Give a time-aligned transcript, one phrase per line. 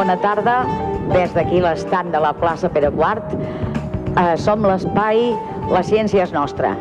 [0.00, 0.62] bona tarda
[1.12, 3.34] des d'aquí l'estant de la plaça Pere IV.
[4.16, 5.34] Eh, som l'espai
[5.70, 6.72] La ciència és nostra.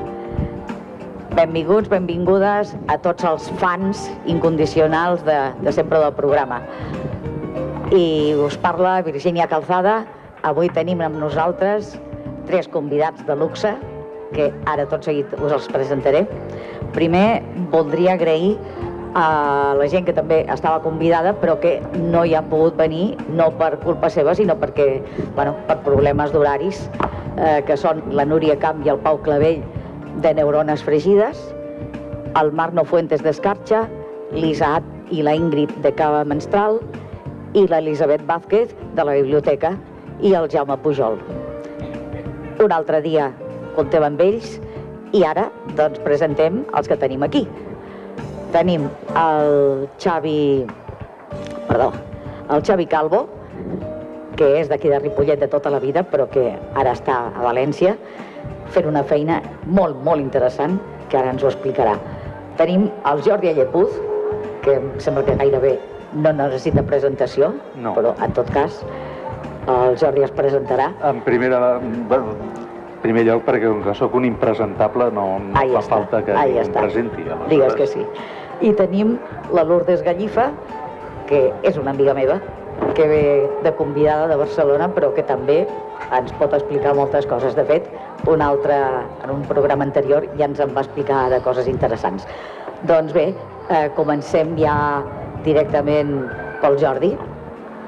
[1.36, 6.61] Benvinguts, benvingudes a tots els fans incondicionals de, de sempre del programa.
[7.93, 10.00] I us parla Virginia Calzada.
[10.42, 12.00] Avui tenim amb nosaltres
[12.47, 13.75] tres convidats de luxe,
[14.33, 16.24] que ara tot seguit us els presentaré.
[16.96, 18.56] Primer, voldria agrair
[19.18, 23.49] a la gent que també estava convidada però que no hi ha pogut venir no
[23.57, 25.01] per culpa seva sinó perquè
[25.35, 26.85] bueno, per problemes d'horaris
[27.37, 29.63] eh, que són la Núria Camp i el Pau Clavell
[30.21, 31.41] de Neurones Fregides
[32.39, 33.88] el Marno Fuentes d'Escarxa
[34.33, 36.77] l'Isaac i la Ingrid de Cava Menstral
[37.57, 39.73] i l'Elisabet Vázquez de la Biblioteca
[40.21, 41.17] i el Jaume Pujol.
[42.61, 43.31] Un altre dia
[43.77, 44.59] contem amb ells
[45.16, 45.47] i ara
[45.79, 47.47] doncs presentem els que tenim aquí
[48.53, 50.66] tenim el Xavi,
[51.67, 51.92] perdó,
[52.50, 53.28] el Xavi Calvo,
[54.39, 57.95] que és d'aquí de Ripollet de tota la vida, però que ara està a València,
[58.73, 61.97] fent una feina molt, molt interessant, que ara ens ho explicarà.
[62.59, 63.91] Tenim el Jordi Allepuz,
[64.63, 65.78] que em sembla que gairebé
[66.13, 67.94] no necessita presentació, no.
[67.97, 68.81] però en tot cas
[69.69, 70.89] el Jordi es presentarà.
[71.06, 71.78] En primera,
[72.09, 72.34] bueno,
[73.03, 76.36] primer lloc perquè com que sóc un impresentable no, no Ahí fa està, falta que
[76.36, 76.81] ahí em està.
[76.84, 77.23] presenti.
[77.23, 77.50] aleshores.
[77.50, 78.06] Digues que sí.
[78.61, 79.17] I tenim
[79.55, 80.49] la Lourdes Gallifa,
[81.29, 82.39] que és una amiga meva,
[82.95, 83.21] que ve
[83.63, 85.61] de convidada de Barcelona, però que també
[86.16, 87.55] ens pot explicar moltes coses.
[87.55, 87.88] De fet,
[88.27, 88.75] un altre,
[89.23, 92.27] en un programa anterior, ja ens en va explicar de coses interessants.
[92.89, 93.29] Doncs bé,
[93.69, 95.03] eh, comencem ja
[95.45, 96.25] directament
[96.61, 97.13] pel Jordi,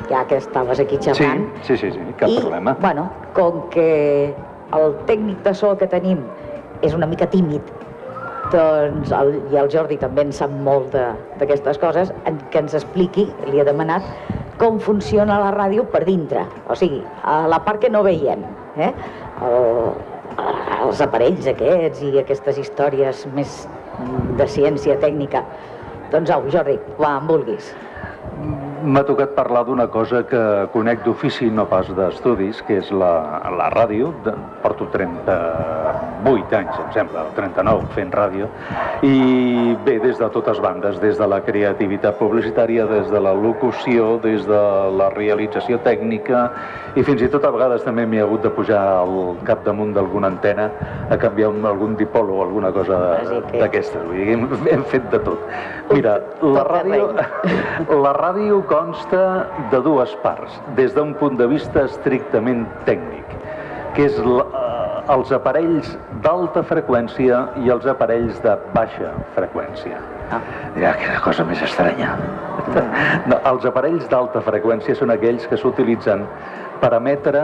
[0.10, 1.48] ja que estaves aquí Sí, xerrant.
[1.64, 2.78] sí, sí, sí, cap I, problema.
[2.80, 4.34] bueno, com que
[4.74, 6.20] el tècnic de so que tenim
[6.82, 7.62] és una mica tímid,
[8.54, 13.28] doncs, el, i el Jordi també en sap molt d'aquestes coses, en, que ens expliqui,
[13.50, 14.06] li he demanat,
[14.62, 18.44] com funciona la ràdio per dintre, o sigui, a la part que no veiem,
[18.78, 18.92] eh?
[19.42, 19.94] El,
[20.82, 23.64] els aparells aquests i aquestes històries més
[24.00, 25.44] mm, de ciència tècnica.
[26.12, 27.72] Doncs au, Jordi, quan vulguis.
[28.82, 30.42] M'ha tocat parlar d'una cosa que
[30.74, 33.12] conec d'ofici, no pas d'estudis, que és la,
[33.54, 34.10] la ràdio.
[34.26, 34.34] De,
[34.64, 38.48] porto 38 anys, em sembla, o 39, fent ràdio.
[39.06, 44.16] I bé, des de totes bandes, des de la creativitat publicitària, des de la locució,
[44.24, 44.62] des de
[44.98, 46.48] la realització tècnica,
[46.98, 50.32] i fins i tot a vegades també m'hi ha hagut de pujar al capdamunt d'alguna
[50.34, 50.70] antena
[51.10, 53.00] a canviar un, algun dipol o alguna cosa
[53.54, 54.02] d'aquestes.
[54.08, 55.46] Vull dir, hem, hem fet de tot.
[55.94, 56.18] Mira,
[56.58, 57.12] la ràdio,
[58.02, 63.34] la ràdio consta de dues parts, des d'un punt de vista estrictament tècnic,
[63.98, 64.44] que és eh,
[65.12, 65.92] els aparells
[66.24, 70.00] d'alta freqüència i els aparells de baixa freqüència.
[70.32, 70.40] Ah.
[70.80, 72.16] Ja, quina cosa més estranya.
[73.28, 76.24] No, els aparells d'alta freqüència són aquells que s'utilitzen
[76.80, 77.42] per emetre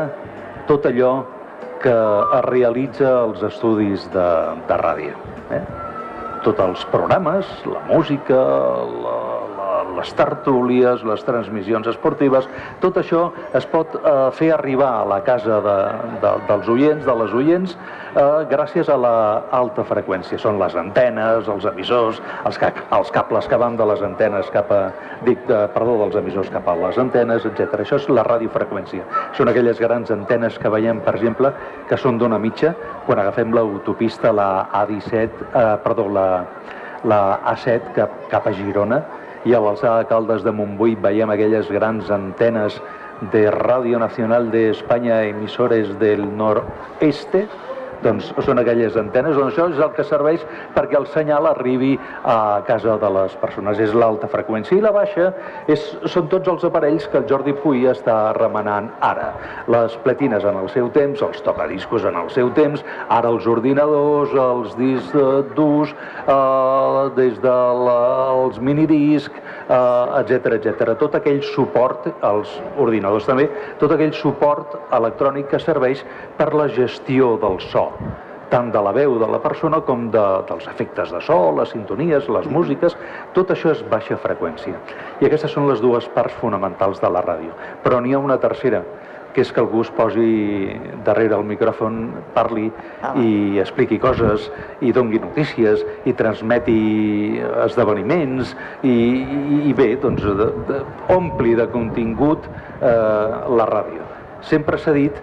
[0.69, 1.11] tot allò
[1.81, 1.93] que
[2.37, 4.27] es realitza als estudis de,
[4.69, 5.17] de ràdio.
[5.51, 5.61] Eh?
[6.45, 8.39] Tots els programes, la música,
[9.03, 9.17] la,
[9.97, 12.47] les tertúlies, les transmissions esportives,
[12.83, 13.27] tot això
[13.57, 15.77] es pot eh, fer arribar a la casa de,
[16.23, 17.75] de, dels oients, de les oients,
[18.13, 19.15] eh, gràcies a la
[19.57, 20.39] alta freqüència.
[20.41, 24.71] Són les antenes, els emissors, els, ca els cables que van de les antenes cap
[24.73, 24.81] a...
[25.25, 27.81] Dic, eh, perdó, dels emissors cap a les antenes, etc.
[27.81, 29.05] Això és la radiofreqüència.
[29.37, 31.53] Són aquelles grans antenes que veiem, per exemple,
[31.89, 32.73] que són d'una mitja
[33.07, 36.27] quan agafem l'autopista, la A17, eh, perdó, la,
[37.07, 37.21] la
[37.53, 39.01] A7 cap, cap a Girona,
[39.47, 42.81] i a l'alçada de Caldes de Montbui veiem aquelles grans antenes
[43.31, 47.45] de Radio Nacional de España, emisores del noroeste,
[48.03, 50.43] doncs són aquelles antenes, doncs això és el que serveix
[50.75, 53.79] perquè el senyal arribi a casa de les persones.
[53.83, 55.31] És l'alta freqüència i la baixa
[55.71, 59.31] és, són tots els aparells que el Jordi Puy està remenant ara.
[59.73, 62.83] Les platines en el seu temps, els tocadiscos en el seu temps,
[63.13, 65.15] ara els ordinadors, els discs
[65.57, 65.93] durs,
[66.27, 69.31] eh, des dels minidisc,
[69.67, 70.93] eh, etc etc.
[70.99, 73.49] Tot aquell suport, els ordinadors també,
[73.81, 76.03] tot aquell suport electrònic que serveix
[76.37, 77.86] per la gestió del so
[78.51, 82.29] tant de la veu de la persona com de, dels efectes de so, les sintonies,
[82.31, 82.95] les músiques,
[83.35, 84.79] tot això és baixa freqüència.
[85.19, 87.55] I aquestes són les dues parts fonamentals de la ràdio.
[87.83, 88.83] Però n'hi ha una tercera,
[89.35, 90.71] que és que algú es posi
[91.05, 91.97] darrere el micròfon,
[92.33, 92.71] parli
[93.03, 93.13] Ah.
[93.21, 94.47] i expliqui coses
[94.81, 100.81] i dongui notícies i transmeti esdeveniments i, i, i bé, doncs de, de,
[101.13, 102.89] ompli de contingut eh,
[103.59, 104.07] la ràdio.
[104.41, 105.21] Sempre s'ha dit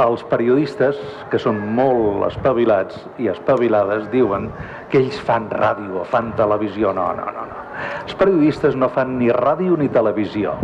[0.00, 0.98] els periodistes,
[1.30, 4.48] que són molt espavilats i espavilades, diuen
[4.90, 6.92] que ells fan ràdio o fan televisió.
[6.96, 7.60] No, no, no, no.
[8.02, 10.56] Els periodistes no fan ni ràdio ni televisió.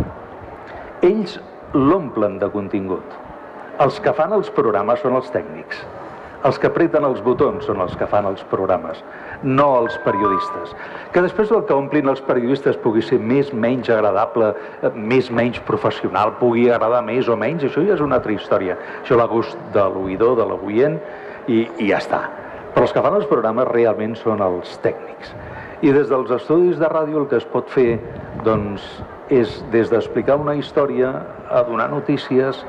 [1.01, 1.39] ells
[1.73, 3.15] l'omplen de contingut.
[3.81, 5.79] Els que fan els programes són els tècnics.
[6.47, 9.03] Els que apreten els botons són els que fan els programes,
[9.43, 10.73] no els periodistes.
[11.13, 15.61] Que després el que omplin els periodistes pugui ser més, menys agradable, eh, més, menys
[15.67, 18.77] professional, pugui agradar més o menys, això ja és una altra història.
[19.03, 20.97] Això a gust de l'oïdor, de l'oient,
[21.47, 22.23] i, i ja està.
[22.73, 25.35] Però els que fan els programes realment són els tècnics.
[25.81, 27.99] I des dels estudis de ràdio el que es pot fer
[28.45, 28.85] doncs,
[29.31, 31.11] és des d'explicar una història
[31.49, 32.65] a donar notícies,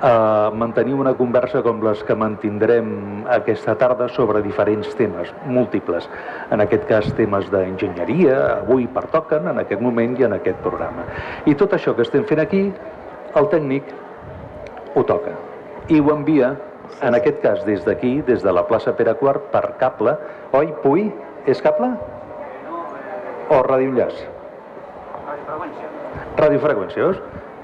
[0.00, 6.06] a mantenir una conversa com les que mantindrem aquesta tarda sobre diferents temes, múltiples.
[6.54, 11.06] En aquest cas, temes d'enginyeria, avui pertoquen, en aquest moment i en aquest programa.
[11.46, 12.62] I tot això que estem fent aquí,
[13.38, 13.90] el tècnic
[14.94, 15.34] ho toca
[15.88, 16.52] i ho envia,
[17.02, 20.14] en aquest cas, des d'aquí, des de la plaça Pere Quart, per cable.
[20.52, 21.08] Oi, Pui?
[21.46, 21.90] És cable?
[23.48, 24.22] O radioenllaç?
[26.38, 27.20] Radiofreqüències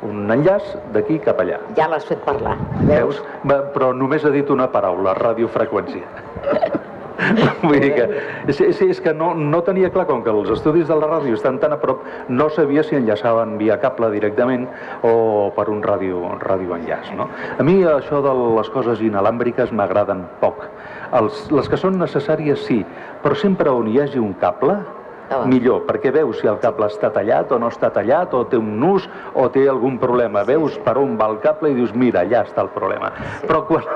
[0.09, 1.61] un enllaç d'aquí cap allà.
[1.79, 2.57] Ja l'has fet parlar,
[2.89, 3.21] veus?
[3.49, 6.83] Va, però només ha dit una paraula, radiofreqüència.
[7.63, 8.07] Vull dir que,
[8.53, 11.37] sí, sí, és que no, no tenia clar, com que els estudis de la ràdio
[11.39, 14.67] estan tan a prop, no sabia si enllaçaven via cable directament
[15.07, 15.15] o
[15.57, 17.13] per un ràdio, ràdio enllaç.
[17.19, 17.29] No?
[17.31, 20.67] A mi això de les coses inalàmbriques m'agraden poc.
[21.15, 22.83] Els, les que són necessàries sí,
[23.23, 24.81] però sempre on hi hagi un cable,
[25.33, 25.47] Oh.
[25.49, 28.75] millor, perquè veus si el cable està tallat o no està tallat, o té un
[28.81, 30.43] nus, o té algun problema.
[30.45, 33.09] Veus per on va el cable i dius, mira, allà està el problema.
[33.17, 33.49] Sí.
[33.49, 33.89] Però quan,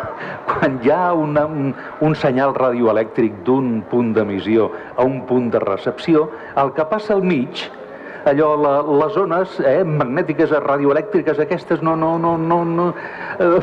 [0.48, 5.60] quan hi ha una, un, un senyal radioelèctric d'un punt d'emissió a un punt de
[5.64, 7.68] recepció, el que passa al mig
[8.30, 12.88] allò, la, les zones eh, magnètiques, radioelèctriques aquestes, no, no, no, no, no.
[13.38, 13.60] Uh,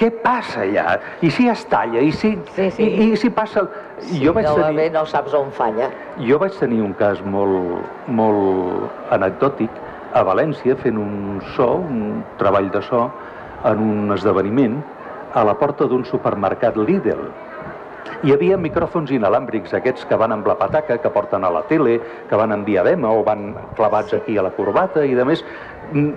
[0.00, 0.98] què passa allà?
[1.24, 2.02] I si es talla?
[2.02, 2.86] I si, sí, sí.
[2.86, 3.66] I, i si passa...
[4.00, 4.88] Sí, jo vaig no, tenir...
[4.94, 5.90] no saps on falla.
[6.22, 9.82] Jo vaig tenir un cas molt, molt anecdòtic
[10.16, 13.06] a València fent un so, un treball de so,
[13.68, 14.80] en un esdeveniment
[15.36, 17.28] a la porta d'un supermercat Lidl
[18.22, 21.98] hi havia micròfons inalàmbrics, aquests que van amb la pataca, que porten a la tele,
[22.28, 25.44] que van en diadema o van clavats aquí a la corbata i de més
[25.92, 26.10] mm,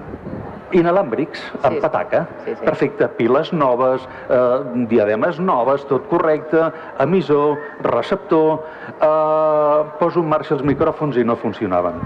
[0.79, 2.23] inalàmbrics, amb sí, pataca.
[2.45, 2.65] Sí, sí.
[2.65, 6.71] Perfecte, piles noves, eh, diademes noves, tot correcte,
[7.03, 7.59] emissor,
[7.89, 8.63] receptor...
[9.03, 11.97] Eh, poso en marxa els micròfons i no funcionaven.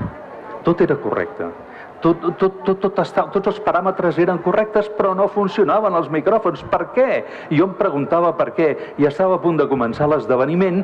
[0.65, 1.47] Tot era correcte
[2.01, 6.63] tot, tot, tot, tot està, tots els paràmetres eren correctes però no funcionaven els micròfons.
[6.71, 7.09] Per què?
[7.49, 8.69] Jo em preguntava per què
[9.01, 10.83] i estava a punt de començar l'esdeveniment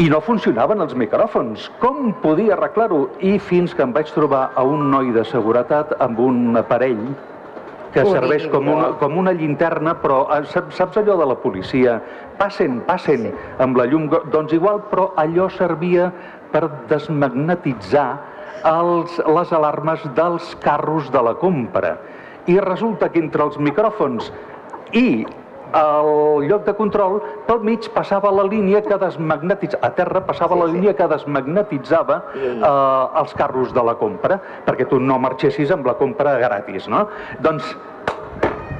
[0.00, 1.70] i no funcionaven els micròfons.
[1.82, 3.06] Com podia arreglar-ho?
[3.20, 7.02] I fins que em vaig trobar a un noi de seguretat amb un aparell
[7.96, 11.96] que serveix com una, com una llinterna, però eh, saps allò de la policia?
[12.36, 13.34] Passen, passen sí.
[13.64, 16.10] amb la llum, doncs igual, però allò servia
[16.52, 18.08] per desmagnetitzar
[18.64, 21.96] els, les alarmes dels carros de la compra.
[22.46, 24.30] I resulta que entre els micròfons
[24.94, 25.26] i
[25.76, 30.60] el lloc de control, pel mig passava la línia que desmagnetitzava, a terra passava sí,
[30.62, 30.98] la línia sí.
[31.00, 32.54] que desmagnetitzava eh,
[33.20, 37.06] els carros de la compra, perquè tu no marxessis amb la compra gratis, no?
[37.44, 37.74] Doncs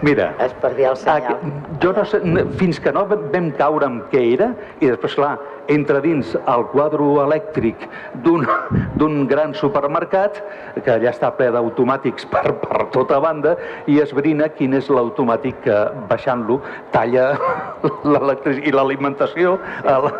[0.07, 1.41] Mira, es perdia el senyal.
[1.83, 2.21] Jo no sé,
[2.61, 5.33] fins que no vam caure amb què era, i després, clar,
[5.73, 7.87] entra dins el quadre elèctric
[8.23, 10.39] d'un gran supermercat,
[10.79, 13.57] que allà està ple d'automàtics per, per tota banda,
[13.91, 15.79] i esbrina quin és l'automàtic que,
[16.11, 16.61] baixant-lo,
[16.95, 17.33] talla
[18.15, 20.11] l'electricitat i l'alimentació al,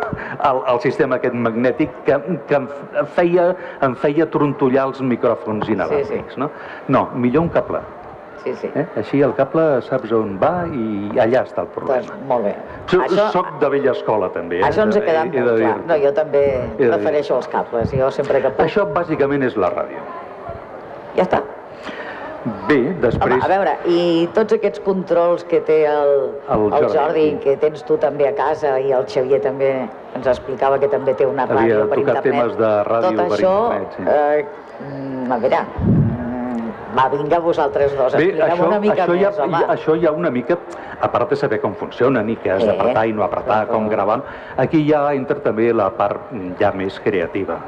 [0.49, 2.67] al, al sistema aquest magnètic que, que em,
[3.15, 3.53] feia,
[3.87, 6.11] em feia trontollar els micròfons inalàmbrics.
[6.11, 6.43] Sí, sí.
[6.43, 6.51] No?
[6.91, 7.85] no, millor un cable
[8.47, 8.71] sí, sí.
[8.75, 8.85] Eh?
[9.01, 12.07] Així el cable saps on va i allà està el problema.
[12.07, 12.55] Doncs molt bé.
[12.87, 14.61] Soc, això, soc de vella escola, també.
[14.61, 14.65] Eh?
[14.69, 15.75] Això ens ha quedat molt clar.
[15.91, 16.45] No, jo també
[16.79, 17.93] prefereixo els cables.
[17.93, 18.65] Jo sempre que puc...
[18.67, 20.03] Això bàsicament és la ràdio.
[21.17, 21.43] Ja està.
[22.67, 23.33] Bé, després...
[23.33, 26.13] Home, a veure, i tots aquests controls que té el,
[26.47, 27.39] el, el Jordi, Jordi sí.
[27.43, 29.71] que tens tu també a casa, i el Xavier també
[30.15, 31.99] ens explicava que també té una ràdio per internet.
[31.99, 34.07] Havia tocat temes de ràdio Tot per això, internet, sí.
[34.15, 35.63] Eh, mm, a veure,
[36.97, 39.63] va, vinga, vosaltres dos, expliquem una mica això més, ha, home.
[39.77, 40.57] Això hi ha una mica,
[40.99, 43.89] a part de saber com funciona, ni què has eh, d'apretar i no apretar, com
[43.91, 44.21] gravar,
[44.57, 47.61] aquí ja entra també la part ja més creativa.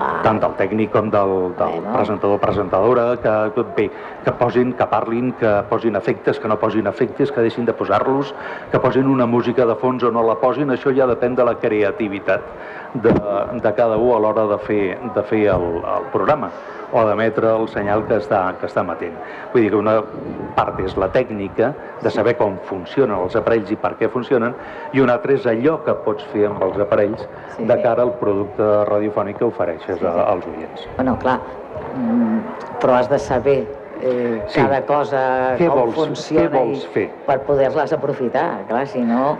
[0.00, 0.22] Ah.
[0.24, 1.90] tant del tècnic com del, del bueno.
[1.92, 3.90] presentador presentadora, que, bé,
[4.24, 8.32] que posin, que parlin, que posin efectes, que no posin efectes, que deixin de posar-los,
[8.72, 11.58] que posin una música de fons o no la posin, això ja depèn de la
[11.60, 12.48] creativitat
[12.94, 16.48] de, de cada un a l'hora de fer, de fer el, el programa
[16.92, 19.14] o d'emetre el senyal que està, que està emetent.
[19.52, 19.94] Vull dir que una
[20.56, 21.72] part és la tècnica
[22.02, 24.54] de saber com funcionen els aparells i per què funcionen,
[24.92, 27.24] i una altra és allò que pots fer amb els aparells
[27.56, 30.06] sí, de cara al producte radiofònic que ofereixes sí, sí.
[30.26, 30.88] als oients.
[30.96, 31.38] Bueno, clar,
[31.96, 32.38] mm,
[32.82, 33.60] però has de saber
[34.02, 34.60] eh, Sí.
[34.60, 37.08] cada cosa Què com vols- funciona què vols fer?
[37.26, 38.64] per poder-les aprofitar.
[38.68, 39.36] Clar, si no...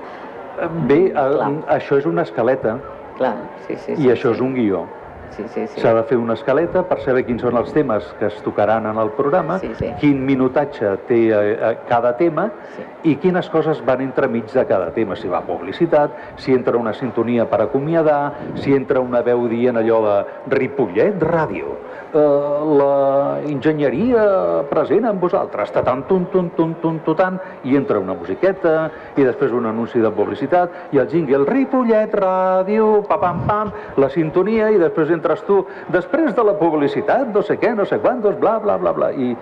[0.86, 1.48] Bé, Clar.
[1.72, 2.76] això és una escaleta
[3.16, 3.34] Clar,
[3.66, 3.96] sí, sí.
[3.96, 4.34] sí i això sí.
[4.36, 4.84] és un guió.
[5.32, 5.80] Sí, sí, sí.
[5.80, 8.98] S'ha de fer una escaleta per saber quins són els temes que es tocaran en
[9.00, 9.92] el programa, Sí, sí.
[10.00, 12.82] quin minutatge té eh, eh, cada tema Sí.
[13.12, 15.16] i quines coses van entremig de cada tema.
[15.16, 20.02] Si va publicitat, si entra una sintonia per acomiadar, si entra una veu dient allò
[20.04, 21.76] de Ripollet Ràdio,
[22.12, 24.24] la enginyeria
[24.70, 29.54] present amb vosaltres, tatant, tun, tun, tun, tun, tutant, i entra una musiqueta, i després
[29.56, 34.80] un anunci de publicitat, i el jingle Ripollet Ràdio, pa, pam, pam, la sintonia, i
[34.82, 38.78] després entres tu, després de la publicitat, no sé què, no sé quantos, bla, bla,
[38.78, 39.32] bla, bla, i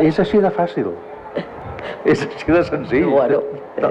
[0.00, 0.92] és així de fàcil.
[2.04, 3.08] És així de senzill.
[3.10, 3.40] Bueno,
[3.80, 3.88] No,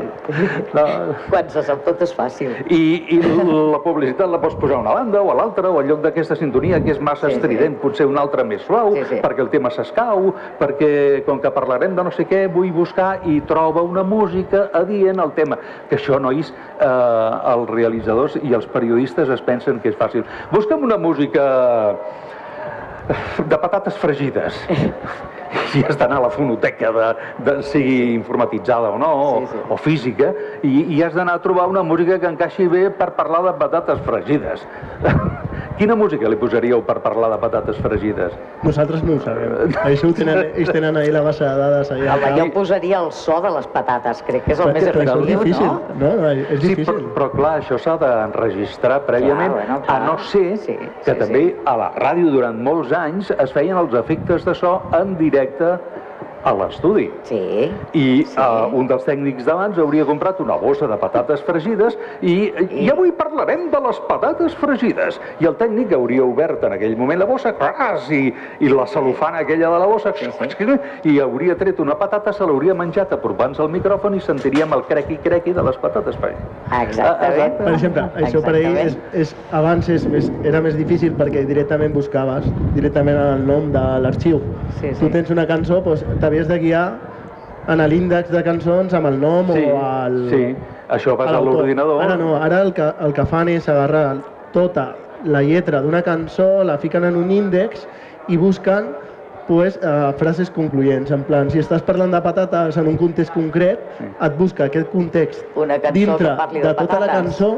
[0.76, 0.84] no.
[1.32, 2.52] Quan se sap tot és fàcil.
[2.70, 2.80] I,
[3.16, 6.02] I la publicitat la pots posar a una banda o a l'altra, o al lloc
[6.04, 7.40] d'aquesta sintonia que és massa Sí, sí.
[7.40, 9.20] estrident, potser una altra més suau, Sí, sí.
[9.24, 13.40] perquè el tema s'escau, perquè com que parlarem de no sé què, vull buscar i
[13.50, 15.58] troba una música adient al tema.
[15.90, 20.24] Que això, nois, eh, els realitzadors i els periodistes es pensen que és fàcil.
[20.52, 21.96] Busca'm una música
[23.48, 24.60] de patates fregides.
[25.80, 27.08] I has d'anar a la fonoteca, de,
[27.46, 29.58] de, sigui informatitzada o no, Sí, sí.
[29.70, 33.12] o, o física, i, i has d'anar a trobar una música que encaixi bé per
[33.18, 34.66] parlar de patates fregides.
[35.80, 38.34] Quina música li posaríeu per parlar de patates fregides?
[38.68, 39.72] Nosaltres no ho sabem.
[39.88, 42.18] Això ho tenen, ells tenen ahir la base de dades allà.
[42.18, 45.24] Home, jo posaria el so de les patates, crec que és el Però, més efectiu,
[45.30, 46.02] difícil, no?
[46.02, 46.12] no?
[46.20, 46.90] no és Sí, difícil.
[46.92, 50.02] però, però clar, això s'ha d'enregistrar prèviament, bueno, clar.
[50.02, 50.76] a no ser Sí,
[51.06, 51.56] que sí, també sí.
[51.66, 55.80] a la ràdio durant molts anys es feien els efectes de so en directe gerçekten
[56.44, 57.10] a l'estudi.
[57.24, 57.72] Sí.
[57.94, 58.38] I Sí.
[58.38, 63.12] uh, un dels tècnics d'abans hauria comprat una bossa de patates fregides i, i avui
[63.12, 65.20] parlarem de les patates fregides.
[65.40, 69.40] I el tècnic hauria obert en aquell moment la bossa, cras, i, i la celofana
[69.44, 70.78] aquella de la bossa, Sí, sí.
[71.12, 75.54] i hauria tret una patata, se l'hauria menjat apropant-se al micròfon i sentiríem el crequi-crequi
[75.54, 76.48] de les patates fregides.
[76.82, 77.58] Exactament.
[77.60, 79.22] Per exemple, això per ell és, Exactament.
[79.22, 84.40] és, abans és, més, era més difícil perquè directament buscaves directament el nom de l'arxiu.
[84.80, 85.00] Sí, sí.
[85.00, 86.94] Tu tens una cançó, doncs, t'havies de guiar
[87.70, 90.18] en l'índex de cançons amb el nom Sí, o el...
[90.30, 90.44] sí.
[90.90, 92.02] Això vas a l'ordinador.
[92.02, 94.18] Ara no, ara el que, el que fan és agarrar
[94.54, 94.96] tota
[95.26, 97.86] la lletra d'una cançó, la fiquen en un índex
[98.30, 98.92] i busquen
[99.48, 101.12] pues, eh, frases concloents.
[101.12, 105.46] En plan, si estàs parlant de patates en un context concret, et busca aquest context
[105.56, 107.16] Una cançó dintre de de tota la patates.
[107.16, 107.52] cançó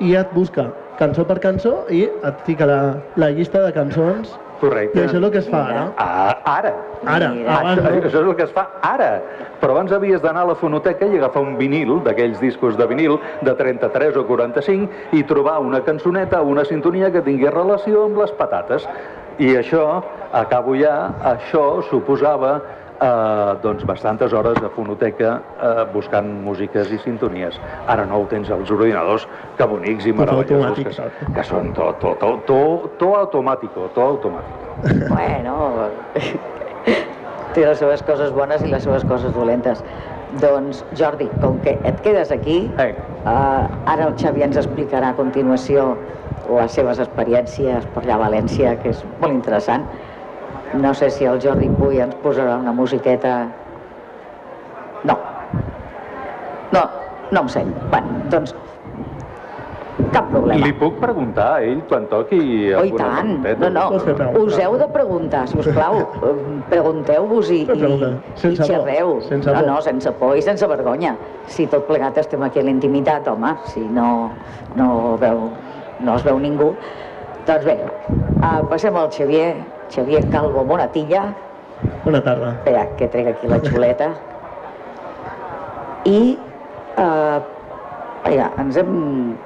[0.00, 2.80] i et busca cançó per cançó i et fica la,
[3.16, 4.98] la llista de cançons Correcte.
[4.98, 5.84] i això és el que es fa ara.
[5.98, 6.72] Ah, ara.
[7.04, 7.56] Ara, Mira.
[7.58, 7.96] abans Això, no.
[8.08, 9.10] això és el que es fa ara.
[9.60, 13.18] Però abans havies d'anar a la fonoteca i agafar un vinil, d'aquells discos de vinil,
[13.42, 18.18] de 33 o 45, i trobar una cançoneta o una sintonia que tingués relació amb
[18.18, 18.88] les patates.
[19.38, 22.60] I això, acabo ja, això suposava
[23.00, 27.58] eh, doncs bastantes hores de fonoteca eh, buscant músiques i sintonies.
[27.86, 29.26] Ara no ho tens als ordinadors,
[29.58, 34.60] que bonics i meravellosos, que, que són tot, tot, tot, tot, tot automàtico, tot automàtic.
[35.08, 35.90] Bueno,
[37.54, 39.82] té les seves coses bones i les seves coses dolentes.
[40.42, 42.88] Doncs, Jordi, com que et quedes aquí, Eh.
[42.90, 43.30] eh,
[43.86, 45.92] ara el Xavi ens explicarà a continuació
[46.50, 49.86] les seves experiències per allà a València, que és molt interessant.
[50.72, 53.36] No sé si el Jordi Puy ens posarà una musiqueta...
[55.04, 55.18] No.
[56.72, 56.84] No,
[57.30, 57.74] no em sent.
[57.92, 58.54] Bueno, doncs,
[60.14, 60.66] cap problema.
[60.66, 62.40] Li puc preguntar a ell quan toqui
[62.74, 63.36] Oh, i tant.
[63.60, 63.84] No, no.
[64.40, 66.00] Us heu de preguntar, si us plau.
[66.70, 67.92] Pregunteu-vos i, i,
[68.48, 69.18] i xerreu.
[69.28, 69.68] Sense no, por.
[69.68, 71.14] no, sense por i sense vergonya.
[71.46, 74.30] Si tot plegat estem aquí a la intimitat, home, si no,
[74.78, 74.88] no,
[75.20, 75.46] veu,
[76.00, 76.72] no es veu ningú.
[77.44, 77.76] Doncs bé,
[78.40, 79.52] uh, passem al Xavier,
[79.90, 81.32] Xavier Calvo Monatilla.
[82.04, 82.52] Bona tarda.
[82.58, 84.10] Espera, que trec aquí la xuleta.
[86.04, 86.36] I,
[86.98, 87.40] uh,
[88.24, 88.92] vaja, ens hem,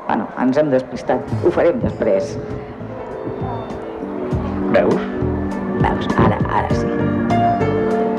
[0.06, 1.22] bueno, ens hem despistat.
[1.44, 2.34] Ho farem després.
[4.74, 4.98] Veus?
[5.78, 6.90] Veus, ara, ara sí.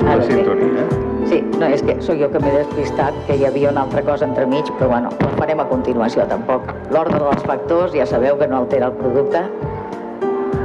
[0.06, 0.32] La Ara sí.
[0.32, 0.88] sintonia.
[1.30, 4.26] Sí, no, és que sóc jo que m'he despistat, que hi havia una altra cosa
[4.26, 6.72] entremig, però bueno, ho farem a continuació tampoc.
[6.96, 9.44] L'ordre dels factors, ja sabeu que no altera el producte.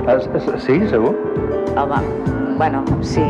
[0.09, 1.15] Es, es, sí, segur?
[1.77, 1.97] Home,
[2.59, 3.21] bueno, si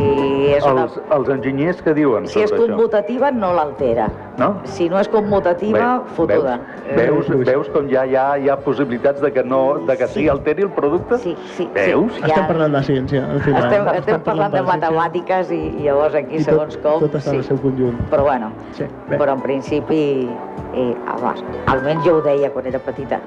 [0.53, 0.83] és una...
[0.85, 2.75] Els, els enginyers que diuen Si és sobre això?
[2.75, 4.09] commutativa, no l'altera.
[4.37, 4.49] No?
[4.69, 6.57] Si no és commutativa, Ve- fotuda.
[6.59, 9.97] Veus, Eh, veus, veus com ja hi ha, hi ha possibilitats de que, no, de
[9.97, 10.27] que sí, Sí.
[10.29, 11.17] alteri el producte?
[11.17, 12.11] Sí, sí, Veus?
[12.13, 12.21] sí.
[12.21, 13.63] Estem Ja- parlant de ciència, al final.
[13.65, 14.75] Estem, estem parlant de ciència.
[14.75, 16.99] matemàtiques i, i llavors aquí, I tot, segons com...
[17.07, 17.97] tot està en el seu conjunt.
[18.11, 19.17] Però bueno, Sí, bé.
[19.17, 20.29] però en principi,
[20.75, 21.33] eh, home,
[21.67, 23.21] almenys jo ho deia quan era petita,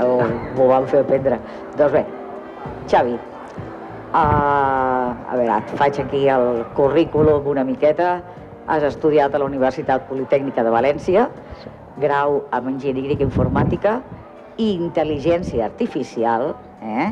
[0.00, 0.22] o
[0.56, 1.38] m'ho van fer aprendre.
[1.76, 2.06] Doncs bé,
[2.90, 3.18] Xavi,
[4.14, 8.20] Uh, a veure, et faig aquí el currículum una miqueta.
[8.70, 11.24] Has estudiat a la Universitat Politècnica de València,
[11.98, 13.96] grau en Enginyeria Informàtica
[14.54, 17.08] i Intel·ligència Artificial, eh?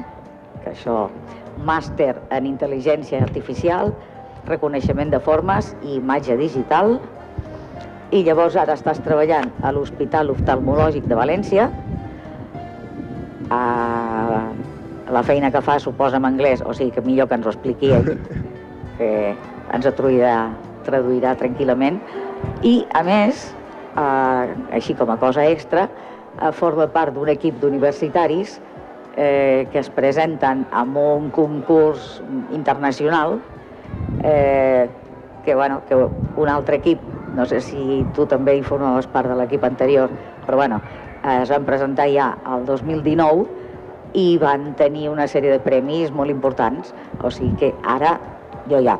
[0.62, 1.08] que això,
[1.66, 3.90] màster en Intel·ligència Artificial,
[4.46, 7.00] reconeixement de formes i imatge digital,
[8.14, 11.66] i llavors ara estàs treballant a l'Hospital Oftalmològic de València,
[13.50, 13.62] a
[15.12, 17.92] la feina que fa suposa en anglès, o sigui que millor que ens ho expliqui
[17.92, 18.14] ell,
[18.98, 19.10] que
[19.76, 20.36] ens ho traduirà,
[20.86, 22.00] traduirà tranquil·lament.
[22.66, 23.44] I, a més,
[23.92, 25.88] eh, així com a cosa extra,
[26.40, 28.58] eh, forma part d'un equip d'universitaris
[29.16, 32.20] eh, que es presenten amb un concurs
[32.52, 33.38] internacional
[34.24, 34.88] eh,
[35.44, 37.00] que, bueno, que un altre equip,
[37.36, 40.12] no sé si tu també hi formaves part de l'equip anterior,
[40.46, 40.80] però bueno,
[41.22, 43.61] es van presentar ja el 2019
[44.14, 46.92] i van tenir una sèrie de premis molt importants.
[47.22, 48.18] O sigui que ara
[48.68, 48.98] jo ja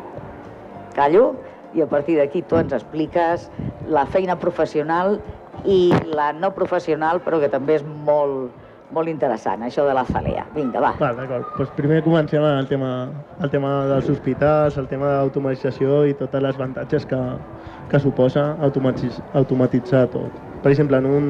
[0.97, 1.33] callo
[1.75, 3.49] i a partir d'aquí tu ens expliques
[3.88, 5.19] la feina professional
[5.64, 8.52] i la no professional, però que també és molt,
[8.92, 10.45] molt interessant, això de la falea.
[10.54, 10.92] Vinga, va.
[11.00, 11.49] Va, d'acord.
[11.57, 12.92] Pues primer comencem amb el tema,
[13.40, 17.21] el tema dels hospitals, el tema d'automatització i totes les avantatges que,
[17.90, 20.51] que suposa automatitzar tot.
[20.62, 21.25] Per exemple, en un,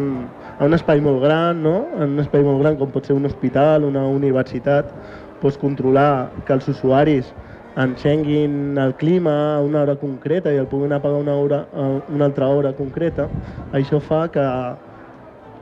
[0.58, 1.76] en un espai molt gran, no?
[1.96, 4.92] en un espai molt gran com pot ser un hospital, una universitat,
[5.40, 7.32] pots controlar que els usuaris
[7.82, 11.62] encenguin el clima a una hora concreta i el puguin apagar una, hora,
[12.12, 13.30] una altra hora concreta.
[13.72, 14.44] Això fa que,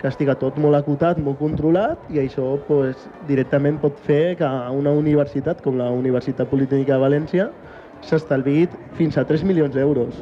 [0.02, 4.90] que estiga tot molt acotat, molt controlat i això pues, directament pot fer que una
[4.98, 7.50] universitat com la Universitat Politècnica de València
[8.02, 8.66] s'estalvi
[8.98, 10.16] fins a 3 milions d'euros,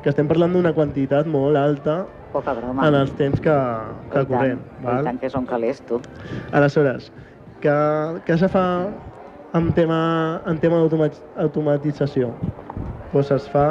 [0.00, 2.04] que estem parlant d'una quantitat molt alta
[2.34, 2.86] Poca broma.
[2.88, 3.56] en els temps que,
[4.12, 4.62] que I correm.
[4.82, 6.00] Tant, I tant que són calés, tu.
[6.58, 7.10] Aleshores,
[7.62, 7.74] què,
[8.26, 8.64] què se fa
[9.54, 10.00] en tema,
[10.50, 12.32] en tema d'automatització?
[13.14, 13.68] Pues es fa...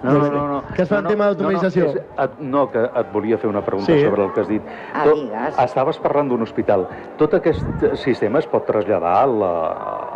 [0.00, 0.58] No, no, no, no.
[0.76, 1.86] Què es fa no, en tema d'automatització?
[1.88, 4.04] No, no, és, no, que et volia fer una pregunta Sí.
[4.04, 4.62] sobre el que has dit.
[4.94, 5.58] Ah, Tot- digues.
[5.64, 6.86] Estaves parlant d'un hospital.
[7.18, 9.50] Tot aquest sistema es pot traslladar a, la,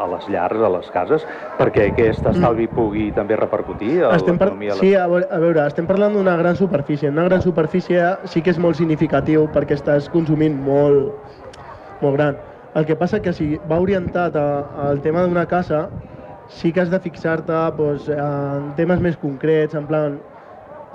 [0.05, 1.27] a les llars, a les cases,
[1.59, 4.23] perquè aquest estalvi pugui també repercutir a Mm.
[4.31, 4.73] L'economia.
[4.79, 7.09] Sí, a veure, a veure, estem parlant d'una gran superfície.
[7.11, 11.13] Una gran superfície sí que és molt significatiu perquè estàs consumint molt,
[12.01, 12.39] molt gran.
[12.75, 15.91] El que passa que si va orientat a- al tema d'una casa,
[16.59, 20.21] sí que has de fixar-te doncs, en temes més concrets, en plan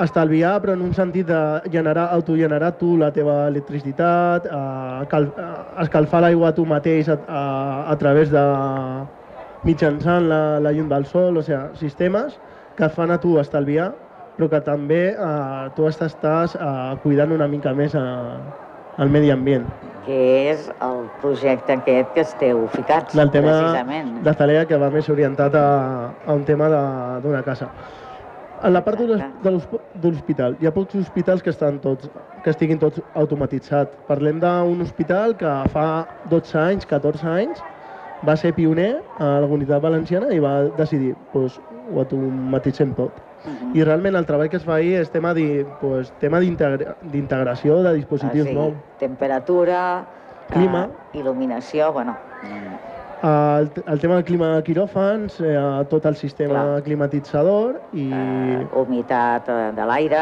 [0.03, 1.39] estalviar, però en un sentit de
[1.73, 5.53] generar, autogenerar tu la teva electricitat, eh, cal, eh,
[5.85, 7.43] escalfar l'aigua tu mateix a, a,
[7.93, 8.43] a través de
[9.67, 12.37] mitjançant la, la llum del sol, o sigui, sistemes
[12.77, 13.89] que et fan a tu estalviar,
[14.37, 18.03] però que també eh, tu estàs, eh, cuidant una mica més eh,
[18.97, 19.67] el medi ambient.
[20.07, 24.21] Que és el projecte aquest que esteu ficats, Del tema precisament.
[24.23, 27.69] de Talea que va més orientat a, a un tema de- d'una casa.
[28.63, 31.79] En la part de l'hos- de l'hosp- de l'hospital, hi ha pocs hospitals que, estan
[31.79, 32.09] tots,
[32.41, 33.97] que estiguin tots automatitzats.
[34.07, 37.63] Parlem d'un hospital que fa 12 anys, 14 anys,
[38.25, 43.21] va ser pioner a la comunitat valenciana i va decidir, doncs, ho automatitzem tot.
[43.45, 43.75] Mhm.
[43.77, 48.47] I realment el treball que es fa ahir és tema di- pues, d'integració de dispositius
[48.47, 48.55] Ah, sí.
[48.55, 48.73] nous.
[48.99, 50.05] Temperatura,
[50.49, 50.89] Clima.
[51.13, 52.17] eh, il·luminació, bueno,
[53.23, 56.83] El, el tema del clima de quiròfans, eh, tot el sistema Clar.
[56.83, 60.21] climatitzador i, eh, humitat eh, de l'aire...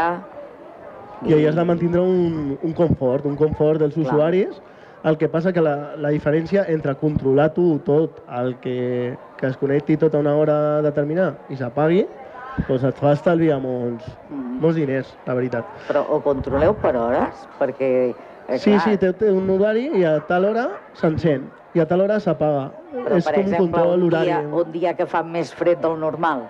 [1.25, 4.06] i ahir has de mantindre un, un confort, un confort dels Clar.
[4.06, 4.62] usuaris.
[5.04, 9.58] El que passa que la, la diferència entre controlar tu tot el que, que es
[9.58, 12.06] connecti tot a una hora determinada i s'apagui,
[12.68, 14.60] doncs et fa estalviar molts, Mm.
[14.62, 15.65] molts diners, la veritat.
[15.88, 17.48] Però ho controleu per hores?
[17.60, 18.15] Perquè,
[18.48, 21.86] eh, Sí, clar, sí, té, té un horari i a tal hora s'encén i a
[21.86, 22.72] tal hora s'apaga.
[23.15, 24.26] És per com un exemple, control horari.
[24.26, 26.44] dia, un dia que fa més fred del normal,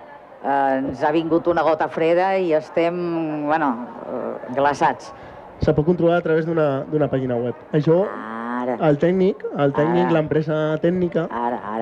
[0.44, 5.12] eh, ens ha vingut una gota freda i estem, bueno, eh, glaçats.
[5.60, 7.54] Se pot controlar a través d'una pàgina web.
[7.72, 8.06] Això,
[8.56, 11.75] Ara, el tècnic, el tècnic, l'empresa tècnica, ara, ara.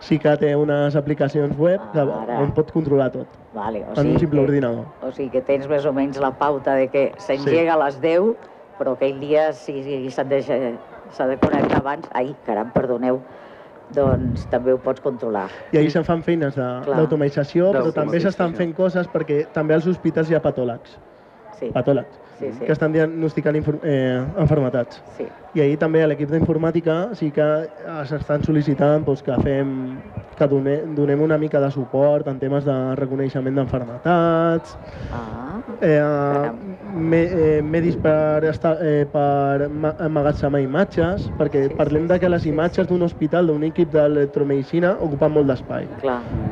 [0.00, 2.40] Sí que té unes aplicacions web que, Ara.
[2.40, 4.86] on pot controlar tot, Vale, o en sigui un simple que, ordinador.
[5.04, 8.32] O sigui que tens més o menys la pauta de que s'engega a les 10,
[8.80, 13.20] però aquell dia, si, si s'ha de, de connectar abans, ai, caram, perdoneu,
[13.94, 15.48] doncs també ho pots controlar.
[15.74, 20.30] I ahir se'n fan feines d'automatització, però també s'estan fent coses perquè també als hospitals
[20.30, 20.96] hi ha patòlegs.
[21.60, 21.70] Sí.
[21.74, 22.64] patòlegs, Sí, sí.
[22.64, 25.02] que estan diagnosticant eh, enfermetats.
[25.16, 25.28] Sí.
[25.52, 29.74] I ahir també a l'equip d'informàtica sí que eh, s'estan sol·licitant doncs, que fem
[30.40, 34.78] que done, donem una mica de suport en temes de reconeixement d'enfermetats,
[35.12, 36.52] Ah, eh,
[36.94, 42.20] me, eh, medis per, estar, eh, per ma- emmagatzemar imatges, perquè Sí, parlem sí, de
[42.20, 45.88] que les sí, imatges d'un hospital, d'un equip d'electromedicina, ocupen molt d'espai.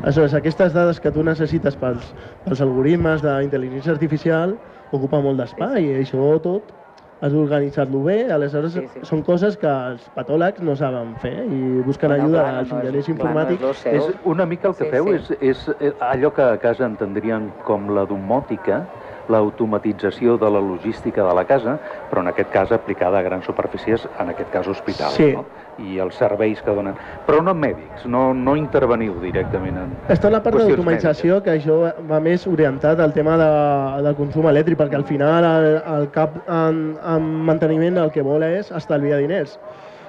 [0.02, 2.12] Aleshores, aquestes dades que tu necessites pels,
[2.44, 4.58] pels algoritmes d'intel·ligència artificial
[4.90, 6.74] ocupen molt d'espai i això tot
[7.20, 9.00] has d'organitzar-lo bé, aleshores Sí, sí.
[9.02, 12.72] són coses que els patòlegs no saben fer i busquen Bueno, ajuda no als és-
[12.72, 13.86] enginyers clar, no és informàtics.
[13.92, 15.14] És una mica el que Sí, feu sí.
[15.14, 18.86] És, és eh, allò que a casa entendrien com la domòtica,
[19.28, 24.06] l'automatització de la logística de la casa, però en aquest cas aplicada a grans superfícies,
[24.20, 25.32] en aquest cas hospitals, Sí.
[25.34, 25.44] no?
[25.78, 26.94] i els serveis que donen.
[27.26, 32.18] Però no mèdics, no, no interveniu directament en Està la part d'automatització, que això va
[32.20, 35.68] més orientat al tema de, del consum elèctric, perquè al final el,
[35.98, 39.58] el cap en, en manteniment el que vol és estalviar diners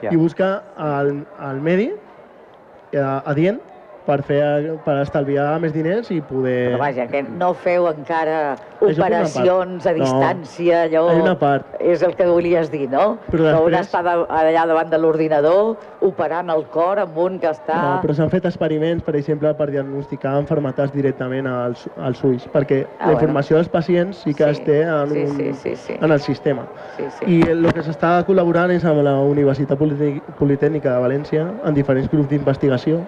[0.02, 0.10] Ja.
[0.12, 1.90] i buscar el, el medi
[2.94, 3.60] eh, adient
[4.10, 4.42] per, fer,
[4.86, 6.72] per estalviar més diners i poder...
[6.74, 9.98] Però vaja, que no feu encara una operacions a No.
[10.00, 11.04] distància, allò...
[11.12, 11.68] Hi ha una part.
[11.80, 13.18] És el que volies dir, no?
[13.30, 17.78] Però després- està de, allà davant de l'ordinador operant el cor amb un que està...
[17.78, 22.82] No, però s'han fet experiments, per exemple, per diagnosticar enfermetats directament als, als ulls, perquè
[22.86, 23.20] Ah, la bueno.
[23.20, 24.50] informació dels pacients sí que Sí.
[24.58, 25.98] es té en, Sí, un, sí, sí, sí.
[26.00, 26.66] en el sistema.
[26.98, 27.26] Sí, sí.
[27.40, 32.10] I el que s'està col·laborant és amb la Universitat Politè- Politècnica de València, en diferents
[32.12, 33.04] grups d'investigació,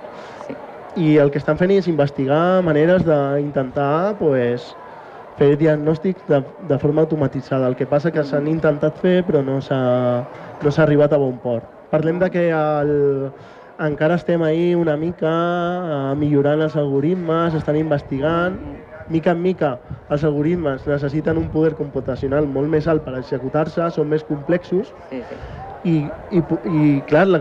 [0.48, 0.56] sí.
[0.96, 4.76] I el que estan fent és investigar maneres d'intentar pues,
[5.40, 7.68] fer diagnòstics de, de forma automatitzada.
[7.68, 9.82] El que passa que s'han intentat fer però no s'ha
[10.62, 11.70] no arribat a bon port.
[11.92, 13.32] Parlem de que el,
[13.82, 18.60] encara estem ahí una mica eh, millorant els algoritmes, estan investigant,
[19.08, 19.72] mica en mica
[20.12, 25.24] els algoritmes necessiten un poder computacional molt més alt per executar-se, són més complexos sí,
[25.30, 25.40] sí.
[25.84, 25.96] I,
[26.30, 27.40] i, i clar, la,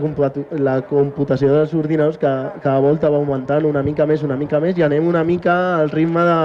[0.57, 4.77] la computació dels ordinadors cada, cada volta va augmentant una mica més, una mica més,
[4.79, 6.37] i anem una mica al ritme de,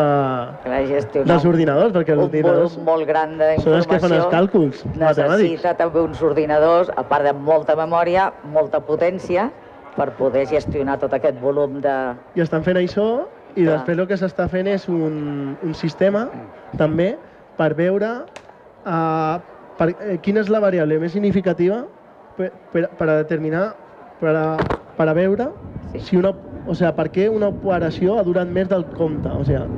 [0.66, 4.00] Clar, gestionar dels ordinadors, perquè els un ordinadors volum molt gran d'informació són els que
[4.02, 5.22] fan els càlculs matemàtics.
[5.32, 9.48] necessita també uns ordinadors, a part de molta memòria, molta potència,
[9.96, 11.96] per poder gestionar tot aquest volum de...
[12.36, 13.08] I estan fent això,
[13.56, 13.78] i Clar.
[13.78, 16.26] després el que s'està fent és un, un sistema,
[16.76, 17.14] també,
[17.56, 18.10] per veure
[18.84, 19.40] uh,
[19.76, 21.84] per, eh, quina és la variable més significativa
[22.36, 23.68] per, per, per a determinar,
[24.20, 24.46] per a,
[24.96, 25.50] per a veure
[25.92, 26.00] Sí.
[26.00, 26.32] si una,
[26.66, 29.28] o sea, per què una operació ha durat més del compte.
[29.30, 29.68] O sea,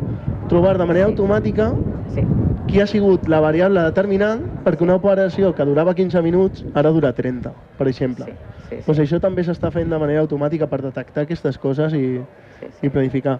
[0.49, 1.13] trobar de manera Sí.
[1.13, 1.75] automàtica
[2.15, 2.23] Sí,
[2.67, 7.13] qui ha sigut la variable determinant perquè una operació que durava 15 minuts ara dura
[7.13, 8.25] 30, per exemple.
[8.25, 8.33] sí,
[8.71, 12.19] sí, sí, Pues això també s'està fent de manera automàtica per detectar aquestes coses i,
[12.61, 12.91] sí, i sí.
[12.91, 13.39] planificar.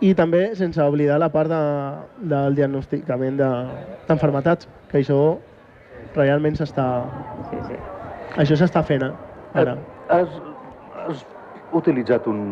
[0.00, 3.66] I també sense oblidar la part de, del diagnosticament de-
[4.08, 5.38] d'enfermetats, que això
[6.16, 6.86] realment s'està
[7.50, 7.78] sí, sí.
[8.44, 9.12] això s'està fent eh,
[9.62, 9.76] ara.
[10.12, 10.40] Has,
[11.06, 11.26] has
[11.72, 12.42] utilitzat un,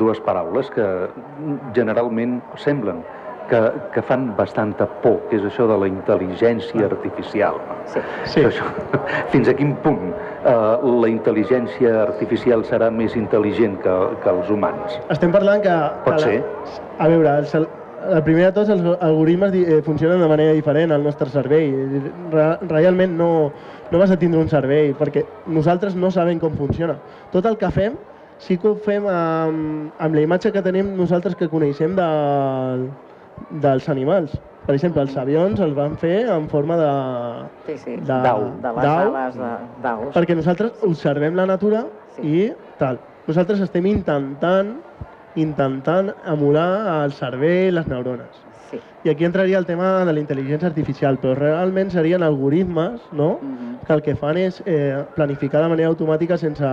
[0.00, 0.86] dues paraules que
[1.76, 3.02] generalment semblen
[3.48, 3.60] que,
[3.94, 7.58] que fan bastanta por, que és això de la intel·ligència artificial.
[7.88, 8.02] sí.
[8.28, 8.44] Sí.
[8.44, 8.66] Això,
[9.32, 10.52] fins a quin punt eh,
[10.84, 14.98] la intel·ligència artificial serà més intel·ligent que, que els humans?
[15.08, 15.76] Estem parlant que...
[16.04, 16.82] Pot que la, ser.
[16.98, 17.68] A veure, el,
[18.12, 22.00] el primer de tots, els algoritmes eh, funcionen de manera diferent al nostre cervell.
[22.32, 23.30] Re, realment no,
[23.90, 26.96] no vas a tindre un cervell, perquè nosaltres no sabem com funciona.
[27.32, 27.96] Tot el que fem,
[28.38, 32.88] sí que ho fem amb, amb la imatge que tenim nosaltres que coneixem del,
[33.64, 34.36] dels animals.
[34.68, 36.88] Per exemple, els avions els van fer en forma de...
[37.66, 37.96] Sí, sí.
[37.96, 39.14] De- Dau, de les dau.
[39.16, 40.10] ales de, d'aus.
[40.14, 41.86] Perquè nosaltres observem la natura
[42.18, 42.22] Sí.
[42.26, 42.98] i tal.
[43.28, 44.74] Nosaltres estem intentant
[45.40, 48.28] intentant emular el cervell, les neurones.
[48.70, 48.78] Sí.
[49.04, 53.38] I aquí entraria el tema de la intel·ligència artificial, però realment serien algoritmes no?
[53.40, 53.78] Mhm.
[53.86, 56.66] que el que fan és eh, planificar de manera automàtica sense,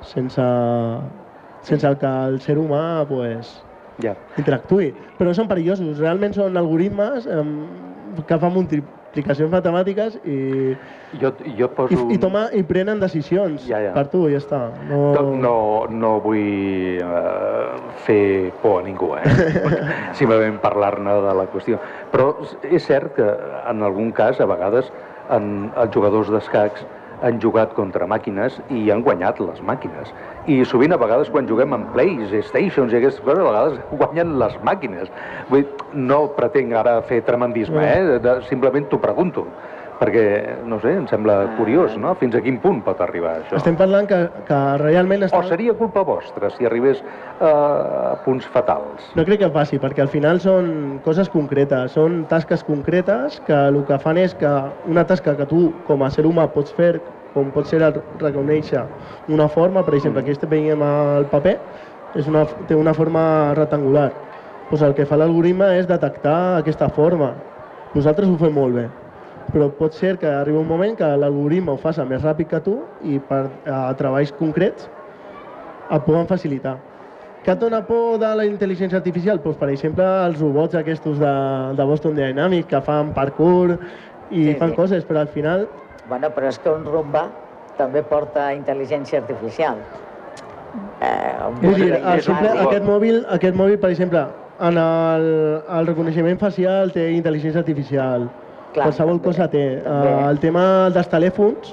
[0.00, 0.40] sense,
[1.62, 3.62] sense que el ser humà pues,
[4.00, 4.14] Ja.
[4.38, 4.94] interactuï.
[5.18, 7.42] Però no són perillosos, realment són algoritmes eh,
[8.26, 8.54] que fan
[9.10, 10.76] multiplicacions matemàtiques i,
[11.20, 11.94] Jo, jo poso...
[12.10, 13.92] i, i, toma, i prenen decisions Ja, ja.
[13.92, 14.60] per tu, i ja està.
[14.88, 15.54] No, No, no,
[15.90, 19.24] no vull uh, fer por a ningú, eh?
[20.18, 21.80] simplement parlar-ne de la qüestió.
[22.12, 22.30] Però
[22.62, 23.26] és cert que
[23.66, 24.92] en algun cas, a vegades,
[25.30, 26.86] en, els jugadors d'escacs
[27.26, 30.14] han jugat contra màquines i han guanyat les màquines.
[30.48, 34.56] I sovint, a vegades, quan juguem en Playstations i aquestes coses, a vegades guanyen les
[34.64, 35.10] màquines.
[35.50, 38.18] Vull dir, no pretenc ara fer tremendisme, eh?
[38.22, 39.46] De, simplement t'ho pregunto
[40.00, 40.22] Perquè,
[40.64, 42.14] no sé, em sembla curiós, no?
[42.16, 43.58] Fins a quin punt pot arribar això?
[43.58, 45.26] Estem parlant que, que realment...
[45.26, 45.42] O Està...
[45.50, 49.10] seria culpa vostra si arribés eh, a punts fatals?
[49.18, 50.70] No crec que passi, perquè al final són
[51.04, 54.54] coses concretes, són tasques concretes que el que fan és que
[54.88, 56.94] una tasca que tu com a ser humà pots fer,
[57.34, 58.86] com pot ser el reconèixer
[59.28, 61.58] una forma, per exemple, aquí estem veient el paper,
[62.16, 63.22] és una, té una forma
[63.58, 64.08] rectangular.
[64.70, 67.32] Doncs el que fa l'algoritme és detectar aquesta forma.
[67.94, 68.84] Nosaltres ho fem molt bé,
[69.50, 72.76] però pot ser que arribi un moment que l'algoritme ho faci més ràpid que tu
[73.02, 74.86] i per a treballs concrets
[75.90, 76.76] et puguen facilitar.
[77.42, 79.40] Què et dona por de la intel·ligència artificial?
[79.42, 81.32] Doncs, per exemple, els robots aquests de,
[81.78, 83.72] de Boston Dynamics que fan parkour
[84.30, 84.76] i Sí, fan sí.
[84.76, 85.66] coses, però al final
[86.10, 87.24] Bueno, però és que un rumba
[87.78, 89.78] també porta intel·ligència artificial.
[91.00, 92.30] Eh, Vull dir, bàsic.
[92.66, 94.24] aquest, mòbil, aquest mòbil, per exemple,
[94.60, 95.26] en el,
[95.78, 98.28] el reconeixement facial té intel·ligència artificial.
[98.74, 99.64] Clar, Qualsevol també, cosa té.
[99.84, 100.12] també.
[100.14, 101.72] Uh, el tema dels telèfons,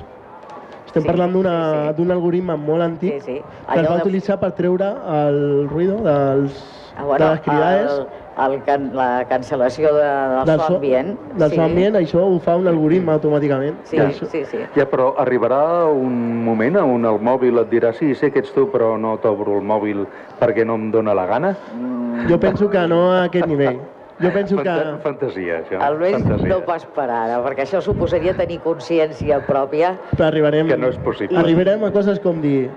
[0.88, 1.94] estem Sí, parlant d'una- sí, sí.
[2.00, 3.34] d'un algoritme molt antic Sí, sí.
[3.42, 4.88] que es Allò va de- utilitzar per treure
[5.28, 6.64] el ruïdo dels,
[6.98, 7.92] Ah, bueno, de les cridades.
[7.92, 11.20] el, el can, la cancel·lació de, del, del so ambient.
[11.38, 11.56] Del sí.
[11.56, 13.76] so ambient, això ho fa un algoritme automàticament.
[13.84, 14.58] Sí, això- sí, sí.
[14.76, 18.72] Ja, però arribarà un moment on el mòbil et dirà sí, sé que ets tu,
[18.72, 20.08] però no t'obro el mòbil
[20.40, 21.56] perquè no em dóna la gana?
[21.76, 23.80] Mm, Jo penso que no a aquest nivell.
[24.20, 24.64] Jo penso que...
[24.66, 25.78] Fanta fantasia, això.
[25.88, 26.48] el Luis fantasia.
[26.50, 29.94] no pas per ara, perquè això suposaria tenir consciència pròpia.
[30.16, 31.38] Però arribarem, Que no és possible.
[31.38, 32.70] arribarem a coses com dir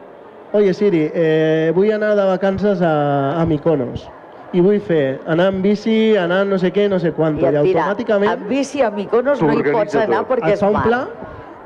[0.53, 4.09] Oye Siri, eh, vull anar de vacances a, a Mykonos
[4.53, 7.47] i vull fer anar en bici, anar no sé què, no sé quant, I i,
[7.47, 10.33] et dirà, automàticament en bici a Mykonos no hi pots anar tot.
[10.35, 11.05] perquè et és fa un pla,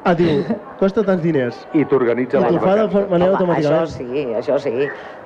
[0.05, 0.43] et diu,
[0.79, 1.67] costa tants diners.
[1.73, 3.11] I t'organitza I les t'ho fa de vacances.
[3.11, 3.83] manera Home, automàticament.
[3.83, 4.73] això sí, això sí.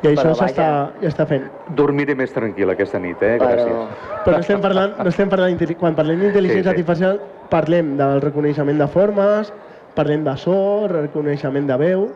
[0.02, 0.68] I això Però s'està
[1.02, 1.48] ja està fent.
[1.74, 3.38] Dormiré més tranquil aquesta nit, eh?
[3.38, 4.22] Però- Gràcies.
[4.24, 6.68] Però no estem parlant, no estem parlant quan parlem d'intel·ligència Sí, sí.
[6.68, 9.52] artificial parlem del reconeixement de formes,
[9.94, 12.08] parlem de so, reconeixement de veu,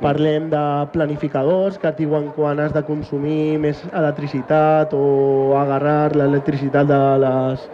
[0.00, 6.86] parlem de planificadors que et diuen quan has de consumir més electricitat o agarrar l'electricitat
[6.88, 7.66] de les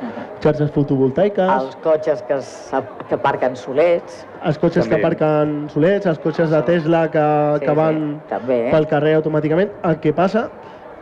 [0.42, 2.38] xarxes fotovoltaiques, Els cotxes que,
[3.08, 4.26] que aparquen solets.
[4.44, 5.04] els cotxes que També.
[5.04, 7.24] aparquen solets, els cotxes de Tesla que,
[7.60, 8.60] Sí, que van sí, també.
[8.72, 9.70] pel carrer automàticament.
[9.84, 10.48] El que passa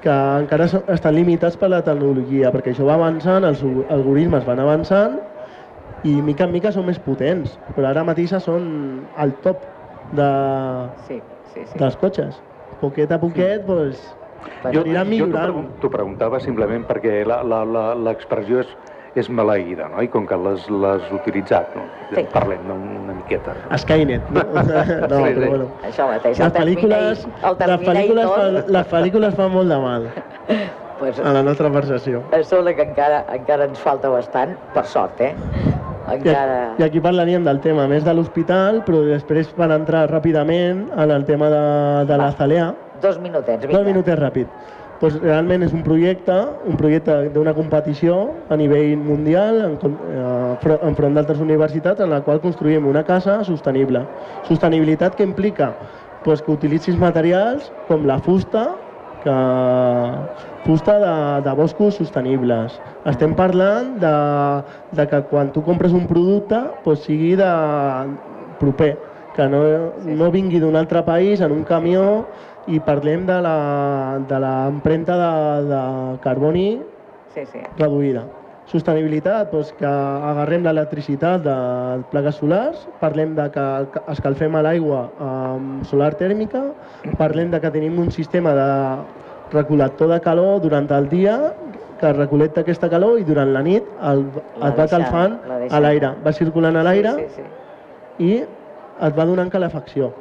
[0.02, 5.18] que encara estan limitats per la tecnologia, perquè això va avançant, els algoritmes van avançant
[6.04, 9.66] i mica en mica són més potents, però ara mateix són al top
[10.02, 11.78] de, Sí, sí, sí.
[11.78, 12.42] dels cotxes.
[12.80, 14.16] Poquet a poquet, doncs,
[14.62, 15.26] Bueno, Jo, jo
[15.82, 18.68] t'ho preguntava simplement perquè la- la- la- l'expressió és,
[19.14, 20.00] és maleïda, no?
[20.02, 20.64] I com que l'has
[21.12, 21.82] utilitzat, no?
[22.14, 22.24] Sí.
[22.32, 23.52] Parlem una miqueta.
[23.76, 24.40] Skynet, no?
[24.54, 25.48] no, Sí, però sí.
[25.48, 25.68] bueno.
[25.84, 30.08] Això mateix, Les el pel·lícules, les, pel·lícules fan, les pel·lícules fan molt de mal
[31.00, 32.22] pues, a la nostra percepció.
[32.32, 35.34] em sembla que encara, encara ens falta bastant, per sort, eh?
[36.10, 36.74] I, Encara...
[36.78, 41.24] I aquí parlaríem del tema més de l'hospital, però després van entrar ràpidament en el
[41.24, 41.60] tema de,
[42.08, 42.72] de la Zalea.
[43.02, 43.78] Dos minutets, vinga.
[43.78, 44.46] Dos minutets ràpid.
[45.00, 46.34] Pues realment és un projecte,
[46.68, 52.18] un projecte d'una competició a nivell mundial en, eh, fro- enfront d'altres universitats en la
[52.26, 54.02] qual construïm una casa sostenible.
[54.48, 55.70] Sostenibilitat que implica
[56.24, 58.74] pues, que utilitzis materials com la fusta,
[59.22, 59.36] que
[60.64, 62.80] fusta de, de boscos sostenibles.
[63.04, 64.14] Estem parlant de,
[64.96, 67.50] de que quan tu compres un producte pues, sigui de
[68.58, 68.92] proper,
[69.36, 69.62] que no,
[70.04, 72.28] no vingui d'un altre país en un camió
[72.66, 75.32] i parlem de la- de l'empremta de,
[75.70, 75.80] de
[76.24, 76.68] carboni
[77.34, 77.60] Sí, sí.
[77.78, 78.26] reduïda.
[78.70, 81.54] Sostenibilitat, doncs que agarrem l'electricitat de
[82.12, 83.64] plaques solars, parlem de que
[84.12, 86.62] escalfem l'aigua amb solar tèrmica,
[87.18, 88.68] parlem de que tenim un sistema de
[89.56, 91.34] recol·lector de calor durant el dia
[92.00, 94.22] que recol·lecta aquesta calor i durant la nit el,
[94.62, 98.28] et va calfant a l'aire, va circulant a l'aire Sí, sí, sí.
[98.28, 100.12] i et va donant calefacció.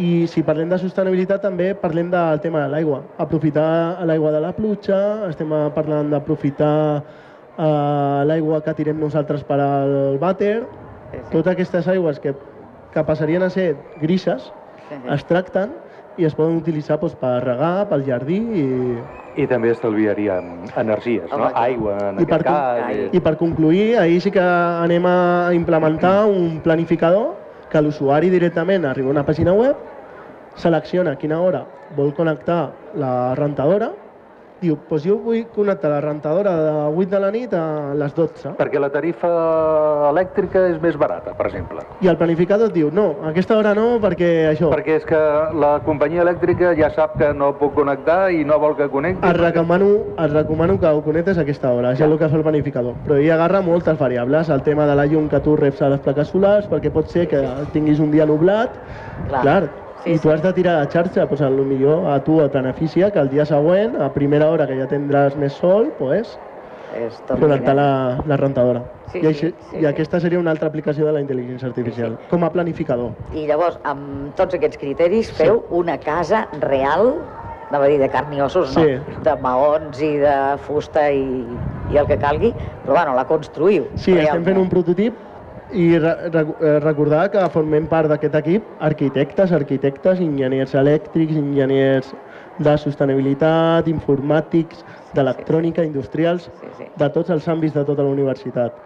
[0.00, 3.02] I si parlem de sostenibilitat també parlem del tema de l'aigua.
[3.20, 6.72] Aprofitar l'aigua de la pluja, estem parlant d'aprofitar
[7.58, 10.62] eh, l'aigua que tirem nosaltres per al vàter.
[11.12, 11.30] Sí, sí.
[11.32, 12.34] Totes aquestes aigües que,
[12.94, 14.52] que passarien a ser grises
[14.88, 15.08] Sí, sí.
[15.14, 15.70] es tracten
[16.20, 18.64] i es poden utilitzar doncs, per regar, pel jardí i,
[19.40, 21.46] I també estalviaríem energies, no?
[21.56, 22.82] Aigua, en I per, aquest cas.
[22.84, 22.96] Ai.
[23.06, 25.16] eh, I per concluir, ahir sí que anem a
[25.56, 27.30] implementar un planificador
[27.72, 29.76] que l'usuari directament arriba a una pàgina web,
[30.56, 31.62] selecciona a quina hora
[31.96, 33.88] vol connectar la rentadora
[34.62, 37.64] diu, doncs jo vull connectar la rentadora de 8 de la nit a
[37.98, 38.54] les 12.
[38.58, 39.30] Perquè la tarifa
[40.10, 41.84] elèctrica és més barata, per exemple.
[42.04, 44.70] I el planificador et diu, no, a aquesta hora no, perquè això...
[44.72, 45.20] Perquè és que
[45.62, 49.26] la companyia elèctrica ja sap que no puc connectar i no vol que connecti.
[49.28, 52.40] Et recomano, et recomano que ho connectes a aquesta hora, això és el que fa
[52.40, 52.98] el planificador.
[53.06, 56.02] Però ell agarra moltes variables, el tema de la llum que tu reps a les
[56.04, 57.42] plaques solars, perquè pot ser que
[57.74, 58.74] tinguis un dia nublat,
[59.28, 59.42] Clar.
[59.42, 60.22] clar, Sí, i sí.
[60.22, 63.28] tu has de tirar a xarxa, doncs el millor a tu et beneficia que el
[63.30, 66.38] dia següent, a primera hora que ja tindràs més sol, doncs,
[66.92, 67.86] És connectar la,
[68.28, 68.82] la rentadora.
[69.12, 69.86] Sí, I, així, sí, sí, I sí.
[69.88, 73.12] aquesta seria una altra aplicació de la intel·ligència artificial, com a planificador.
[73.32, 77.14] I llavors, amb tots aquests criteris, feu una casa real,
[77.70, 78.98] anava a dir de carn i ossos, no, Sí.
[79.24, 80.36] de maons i de
[80.66, 81.24] fusta i,
[81.92, 82.52] i el que calgui,
[82.84, 83.86] però bueno, la construïu.
[83.94, 84.70] Sí, estem fent un realment.
[84.74, 85.14] prototip
[85.72, 92.12] i re re eh, recordar que formem part d'aquest equip arquitectes, arquitectes, enginyers elèctrics, enginyers
[92.62, 94.84] de sostenibilitat, informàtics,
[95.16, 96.88] d'electrònica, industrials, Sí, sí.
[96.96, 98.76] de tots els àmbits de tota la universitat.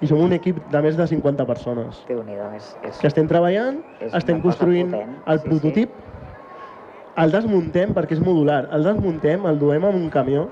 [0.00, 2.98] I som un equip de més de 50 persones Déu-n'hi-do, és, és...
[3.00, 5.48] que estem treballant, És estem construint potent, el sí, sí.
[5.48, 5.96] prototip,
[7.18, 10.46] el desmuntem perquè és modular, el desmuntem, el duem amb un camió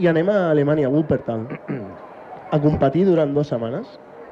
[0.00, 1.46] i anem a Alemanya, a Wuppertal,
[2.54, 3.86] a competir durant dues setmanes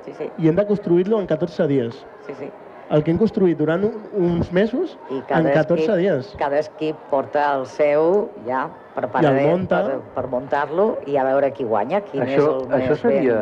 [0.04, 2.04] Sí, sí, i hem de construir-lo en 14 dies.
[2.26, 2.50] sí, sí.
[2.90, 6.32] El que hem construït durant un, uns mesos, I en 14 equip, dies.
[6.40, 8.64] Cada equip porta el seu ja
[8.96, 9.78] preparadet munta.
[9.86, 13.36] per, per muntar-lo i a veure qui guanya, quin Això, és el això més seria...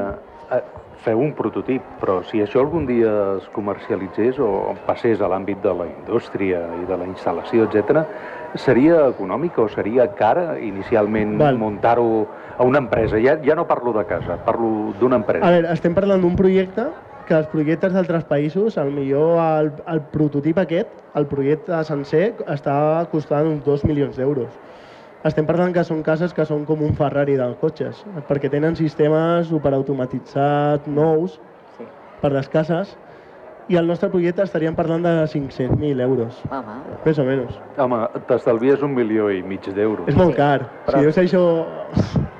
[0.50, 0.74] ben...
[0.98, 5.70] Feu un prototip, però si això algun dia es comercialitzés o passés a l'àmbit de
[5.80, 8.02] la indústria i de la instal·lació, etc,
[8.54, 11.58] seria econòmic o seria cara inicialment Val.
[11.58, 12.26] muntar-ho
[12.58, 13.18] a una empresa?
[13.22, 15.46] Ja, ja no parlo de casa, parlo d'una empresa.
[15.46, 16.88] A veure, estem parlant d'un projecte
[17.28, 23.06] que els projectes d'altres països, al millor el, el prototip aquest, el projecte sencer, està
[23.12, 24.48] costant uns 2 milions d'euros.
[25.28, 29.48] Estem parlant que són cases que són com un Ferrari dels cotxes, perquè tenen sistemes
[29.50, 31.40] superautomatitzats nous
[31.76, 31.84] Sí.
[32.22, 32.96] per les cases
[33.68, 37.58] i el nostre projecte estaríem parlant de 500.000 euros, Home, més o menys.
[37.76, 40.08] Home, t'estalvies un milió i mig d'euros.
[40.08, 40.62] És molt Sí, car.
[40.86, 41.42] però- Si dius això...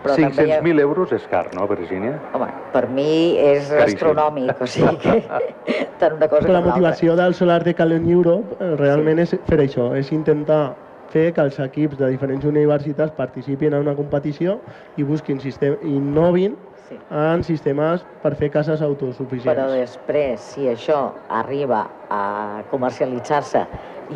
[0.02, 2.18] però també hi ha- 500.000 euros és car, no, Virgínia?
[2.32, 3.94] Home, per mi és Caríssim.
[3.98, 5.24] astronòmic, o sigui que
[6.00, 9.60] tant una cosa Però la motivació del Solar de Calent Europe eh, realment és fer
[9.60, 10.76] això, és intentar
[11.08, 14.60] fer que els equips de diferents universitats participin en una competició
[14.96, 16.56] i busquin sistema, innovin
[16.88, 16.96] Sí.
[17.10, 19.44] en sistemes per fer cases autosuficients.
[19.48, 23.66] Però després, si això arriba a comercialitzar-se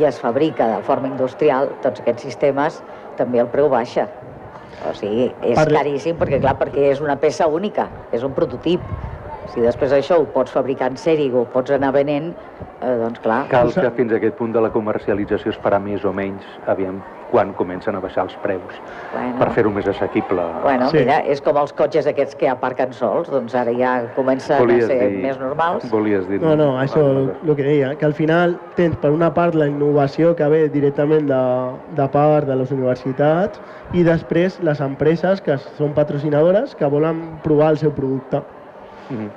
[0.00, 2.80] i es fabrica de forma industrial, tots aquests sistemes
[3.18, 4.08] també el preu baixa.
[4.88, 8.80] O sigui, és Parle- caríssim perquè, clar, perquè és una peça única, és un prototip.
[9.52, 12.30] Si després això ho pots fabricar en sèrie o ho pots anar venent,
[12.80, 16.06] eh, doncs clar, Cal que fins a aquest punt de la comercialització es farà més
[16.08, 18.78] o menys, aviam, quan comencen a baixar els preus,
[19.12, 19.38] Bueno.
[19.38, 20.42] per fer-ho més assequible.
[20.62, 20.98] Bueno, Sí.
[20.98, 25.10] mira, és com els cotxes aquests que aparquen sols, doncs ara ja comencen a ser
[25.10, 25.90] més normals.
[25.90, 26.40] Volies dir...
[26.40, 29.66] No, no, això alguna el que deia, que al final tens per una part la
[29.66, 31.42] innovació que ve directament de,
[31.96, 33.60] de part de les universitats
[33.92, 38.42] i després les empreses que són patrocinadores que volen provar el seu producte.
[39.12, 39.30] Mhm.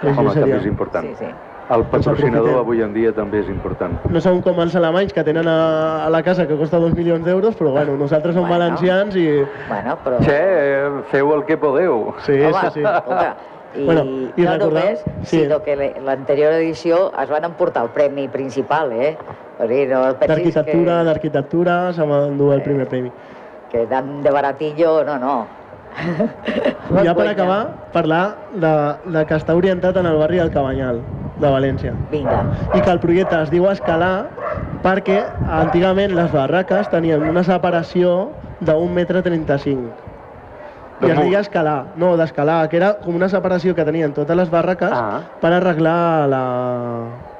[0.00, 0.40] Això Home, seria.
[0.46, 1.06] també és important.
[1.06, 1.30] Sí, sí.
[1.70, 3.92] El patrocinador avui en dia també és important.
[4.10, 7.24] No som com els alemanys que tenen a, a la casa que costa 2 milions
[7.24, 8.58] d'euros, però bueno, nosaltres som Bueno.
[8.58, 9.44] valencians i...
[9.68, 10.18] Bueno, però...
[10.18, 12.12] Che, eh, feu el que podeu.
[12.26, 12.80] Sí, Home, sí, sí.
[12.82, 13.36] escolta,
[13.76, 14.02] i, Bueno,
[14.36, 15.38] i no recordar- només, sí.
[15.44, 19.16] sinó que l'anterior edició es van emportar el premi principal, eh?
[19.60, 23.12] O sigui, no D'arquitectura, que, d'arquitectura, se m'ha endur el primer premi.
[23.70, 25.46] que dan de baratillo, no, no.
[27.04, 27.60] Ja per acabar,
[27.92, 28.22] parlar
[28.54, 28.72] de,
[29.14, 31.00] de que està orientat en el barri del Cabanyal,
[31.40, 31.94] de València.
[32.12, 32.42] Vinga,
[32.74, 34.28] I que el projecte es diu Escalar
[34.84, 35.18] perquè
[35.60, 39.90] antigament les barraques tenien una separació d'un metre 35.
[41.00, 44.36] I De es deia escalar, no, d'escalar, que era com una separació que tenien totes
[44.36, 45.20] les barraques Ah.
[45.40, 46.42] per arreglar la,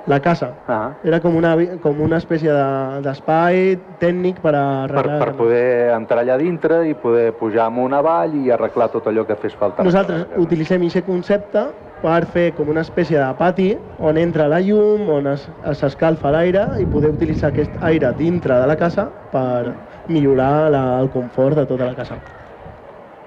[0.07, 0.57] la casa.
[0.67, 5.19] Ah, Era com una, com una espècie de- d'espai tècnic per per, arreglar...
[5.19, 9.37] per poder entrar allà dintre i poder pujar amunt avall i arreglar tot allò que
[9.37, 9.83] fes falta.
[9.85, 11.67] Nosaltres utilitzem aquest concepte
[12.01, 16.81] per fer com una espècie de pati on entra la llum, on es- s'escalfa l'aire
[16.81, 19.77] i poder utilitzar aquest aire dintre de la casa per
[20.09, 22.19] millorar la, el confort de tota la casa.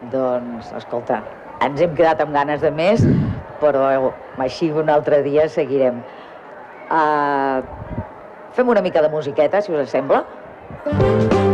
[0.01, 1.23] doncs, escolta,
[1.63, 3.05] ens hem quedat amb ganes de més,
[3.61, 3.85] però
[4.37, 6.01] així un altre dia seguirem.
[6.89, 7.63] Uh,
[8.53, 10.25] fem una mica de musiqueta, si us sembla.
[10.85, 11.52] Avui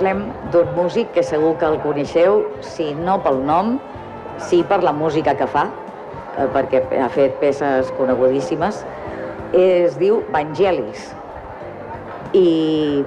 [0.00, 3.74] parlem d'un músic que segur que el coneixeu, si no pel nom,
[4.40, 5.66] sí per la música que fa,
[6.38, 8.80] eh, perquè ha fet peces conegudíssimes.
[9.52, 11.10] Es diu Vangelis
[12.32, 13.04] i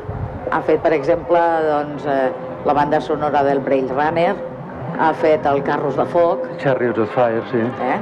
[0.52, 2.30] ha fet, per exemple, doncs, eh,
[2.66, 4.36] la banda sonora del Braille Runner,
[5.00, 7.64] ha fet el Carros de Foc, Chariots of Fire, sí.
[7.82, 8.00] eh?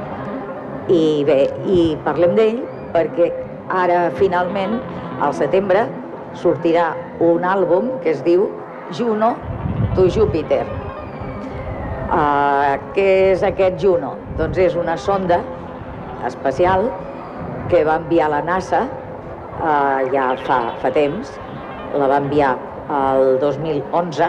[0.92, 2.60] I bé, i parlem d'ell
[2.92, 3.32] perquè
[3.72, 4.82] ara finalment,
[5.22, 5.86] al setembre,
[6.36, 6.90] sortirà
[7.24, 8.50] un àlbum que es diu
[8.90, 9.34] Juno
[9.96, 10.64] to Júpiter.
[12.12, 14.16] Uh, què és aquest Juno?
[14.36, 15.40] Doncs és una sonda
[16.28, 16.90] espacial
[17.70, 21.32] que va enviar la NASA uh, ja fa, fa temps,
[21.96, 22.52] la va enviar
[22.92, 24.28] el 2011,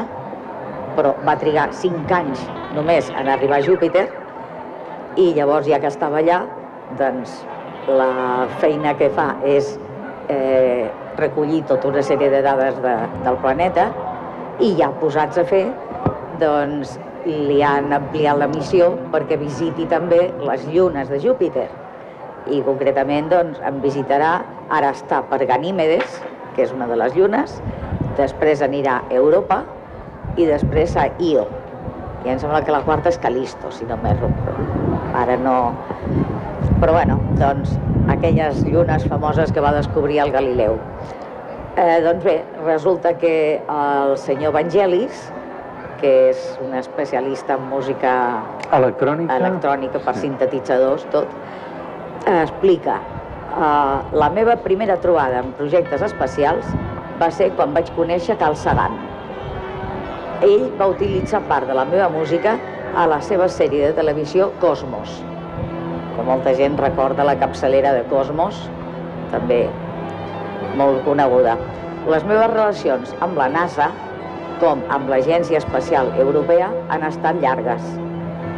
[0.95, 2.43] però va trigar 5 anys
[2.75, 4.07] només en arribar a Júpiter,
[5.19, 6.43] i llavors ja que estava allà,
[6.97, 7.41] doncs
[7.87, 9.75] la feina que fa és
[10.31, 12.93] eh, recollir tota una sèrie de dades de,
[13.25, 13.89] del planeta
[14.61, 15.65] i ja posats a fer,
[16.41, 21.69] doncs li han ampliat la missió perquè visiti també les llunes de Júpiter.
[22.51, 24.33] I concretament doncs, en visitarà,
[24.69, 26.19] ara està per Ganímedes,
[26.55, 27.55] que és una de les llunes,
[28.19, 29.63] després anirà a Europa
[30.37, 31.47] i després a Io.
[32.23, 34.29] I em sembla que la quarta és Calisto, si no m'erro.
[35.17, 35.55] Ara no...
[36.79, 37.77] Però bueno, doncs
[38.11, 40.77] aquelles llunes famoses que va descobrir el Galileu.
[41.75, 45.31] Eh, doncs bé, resulta que el senyor Vangelis,
[45.99, 48.11] que és un especialista en música
[48.71, 49.37] Electrònica?
[49.39, 50.27] electrònica per Sí.
[50.27, 51.27] sintetitzadors, tot,
[52.27, 56.65] explica eh, la meva primera trobada en projectes espacials
[57.19, 58.91] va ser quan vaig conèixer Carl Sagan.
[60.41, 62.57] Ell va utilitzar part de la meva música
[62.95, 65.23] a la seva sèrie de televisió Cosmos,
[66.15, 68.69] que molta gent recorda la capçalera de Cosmos,
[69.31, 69.69] també
[70.79, 71.57] molt coneguda.
[72.09, 73.89] Les meves relacions amb la NASA,
[74.61, 77.85] com amb l'Agència Espacial Europea, han estat llargues.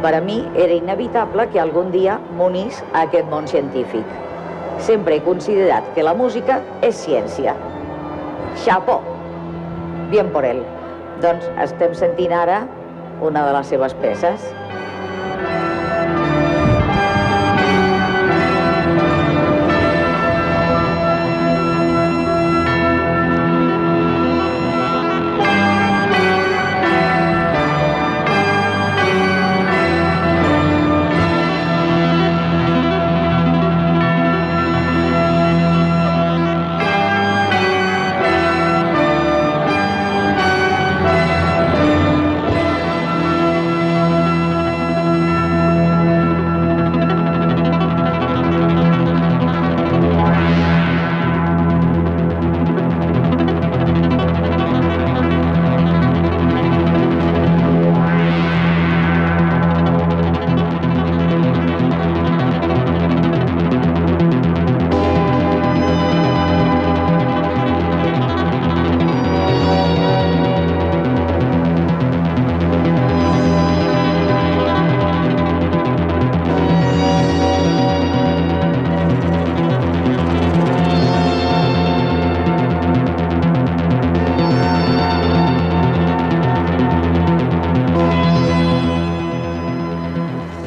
[0.02, 4.04] Per a mi era inevitable que algun dia m'unís a aquest món científic.
[4.86, 7.54] Sempre he considerat que la música és ciència.
[8.64, 9.00] Chapeau!
[10.10, 10.60] Bien por él.
[11.22, 12.60] Doncs estem sentint ara
[13.24, 14.44] una de les seves peces.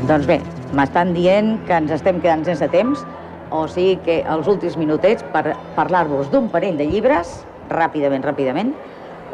[0.10, 0.39] Doncs bé,
[0.74, 3.03] m'estan dient que ens estem quedant sense temps,
[3.53, 7.36] o sigui que els últims minutets per parlar-vos d'un parell de llibres,
[7.70, 8.72] ràpidament, ràpidament.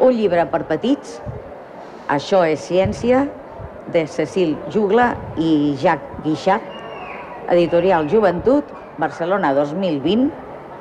[0.04, 1.14] Un llibre per petits,
[2.12, 3.24] Això és ciència,
[3.90, 5.08] de Cecil Jugla
[5.42, 6.62] i Jacques Guixat,
[7.50, 8.68] editorial Joventut,
[8.98, 10.28] Barcelona 2020,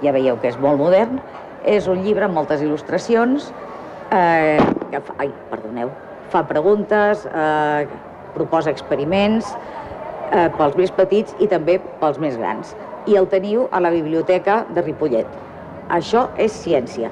[0.04, 1.18] ja veieu que és molt modern,
[1.66, 3.48] és un llibre amb moltes il·lustracions,
[4.12, 4.60] eh,
[4.92, 5.90] que fa, ai, perdoneu,
[6.30, 7.88] fa preguntes, eh,
[8.36, 9.56] proposa experiments
[10.36, 12.76] eh, pels més petits i també pels més grans.
[13.08, 15.30] I el teniu a la biblioteca de Ripollet.
[15.96, 17.12] Això és ciència.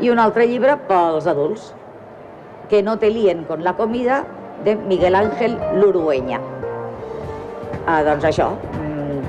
[0.00, 1.74] I un altre llibre pels adults,
[2.70, 4.20] Que no te líen con la comida,
[4.64, 6.40] de Miguel Ángel Lurueña.
[7.86, 9.20] Ah, doncs això, mm,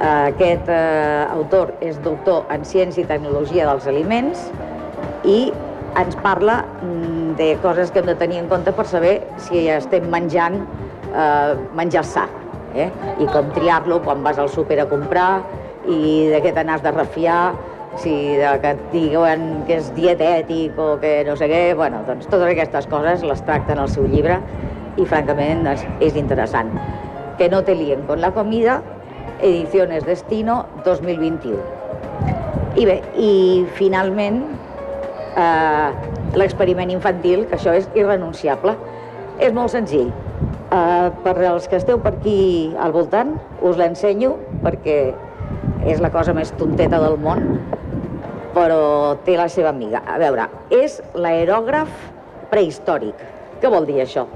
[0.00, 4.50] aquest eh, autor és doctor en Ciència i Tecnologia dels Aliments
[5.24, 5.52] i
[6.00, 10.10] ens parla mm, de coses que hem de tenir en compte per saber si estem
[10.10, 10.60] menjant
[11.14, 12.26] eh, menjar sa,
[12.74, 12.90] eh?
[13.18, 15.42] i com triar-lo quan vas al súper a comprar
[15.88, 17.52] i de què te n'has de refiar,
[17.98, 22.28] si de que et diuen que és dietètic o que no sé què, bueno, doncs
[22.30, 24.38] totes aquestes coses les tracta en el seu llibre
[24.96, 26.70] i francament doncs, és interessant.
[27.38, 28.80] Que no te líen con la comida,
[29.40, 31.58] Ediciones Destino 2021.
[32.76, 33.30] I bé, i
[33.74, 34.42] finalment,
[35.36, 35.90] eh,
[36.36, 38.76] l'experiment infantil, que això és irrenunciable.
[39.40, 40.12] És molt senzill.
[40.70, 43.32] Uh, per als que esteu per aquí al voltant,
[43.66, 44.98] us l'ensenyo perquè
[45.90, 47.42] és la cosa més tonteta del món,
[48.54, 50.04] però té la seva amiga.
[50.06, 51.90] A veure, és l'aerògraf
[52.52, 53.18] prehistòric.
[53.58, 54.28] Què vol dir això?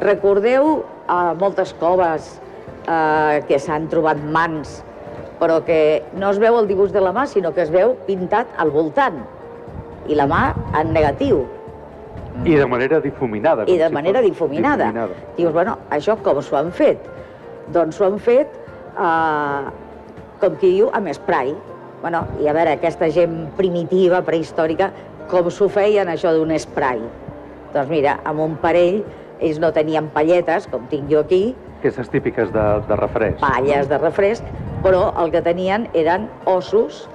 [0.00, 2.30] Recordeu uh, moltes coves
[2.88, 4.78] uh, que s'han trobat mans,
[5.36, 8.56] però que no es veu el dibuix de la mà, sinó que es veu pintat
[8.56, 9.20] al voltant.
[10.08, 10.46] I la mà
[10.80, 11.44] en negatiu.
[12.42, 13.64] I de manera difuminada.
[13.70, 14.90] I de manera si difuminada.
[14.90, 15.14] difuminada.
[15.36, 16.98] Dius, bueno, això com s'ho han fet?
[17.72, 18.50] Doncs s'ho han fet,
[18.98, 19.70] eh,
[20.40, 21.54] com qui diu, amb spray.
[22.02, 24.90] Bueno, I a veure, aquesta gent primitiva, prehistòrica,
[25.30, 27.00] com s'ho feien això d'un spray?
[27.72, 29.02] Doncs mira, amb un parell,
[29.40, 31.54] ells no tenien palletes, com tinc jo aquí.
[31.78, 33.40] Aquestes típiques de, de refresc.
[33.40, 34.44] Palles de refresc,
[34.84, 37.06] però el que tenien eren ossos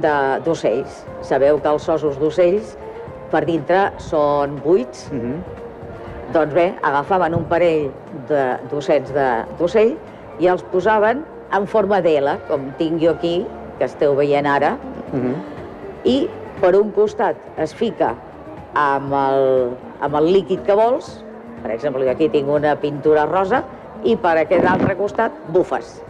[0.00, 1.04] d'ocells.
[1.22, 2.76] Sabeu que els ossos d'ocells
[3.30, 5.10] per dintre són buits.
[5.12, 5.38] Mm -hmm.
[6.32, 7.90] Doncs bé, agafaven un parell
[8.70, 9.12] d'ossets
[9.58, 9.96] d'ocell
[10.38, 13.46] i els posaven en forma d'L, com tinc jo aquí,
[13.78, 14.76] que esteu veient ara,
[15.12, 15.34] mm -hmm.
[16.04, 16.28] i
[16.60, 18.14] per un costat es fica
[18.74, 19.70] amb el,
[20.00, 21.24] amb el líquid que vols,
[21.62, 23.62] per exemple, aquí tinc una pintura rosa,
[24.04, 26.02] i per aquest altre costat bufes.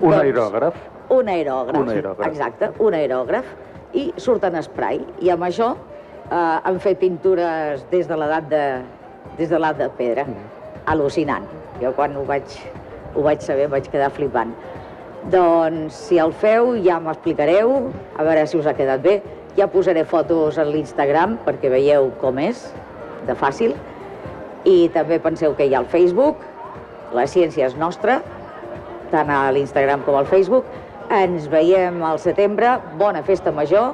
[0.00, 0.74] Un doncs, aerògraf?
[1.10, 3.44] Un aerògraf, un aerògraf, exacte, un aerògraf,
[3.92, 5.74] i surten spray, i amb això
[6.32, 8.64] eh, han fet pintures des de l'edat de,
[9.38, 10.26] des de l'edat de pedra.
[10.28, 10.48] Mm.
[10.92, 11.46] Al·lucinant.
[11.82, 12.56] Jo quan ho vaig,
[13.14, 14.54] ho vaig saber vaig quedar flipant.
[15.30, 17.76] Doncs si el feu ja m'explicareu,
[18.18, 19.20] a veure si us ha quedat bé.
[19.54, 22.64] Ja posaré fotos a l'Instagram perquè veieu com és,
[23.28, 23.76] de fàcil.
[24.64, 26.40] I també penseu que hi ha el Facebook,
[27.14, 28.20] la ciència és nostra,
[29.12, 30.66] tant a l'Instagram com al Facebook.
[31.12, 33.92] Ens veiem al setembre, bona festa major,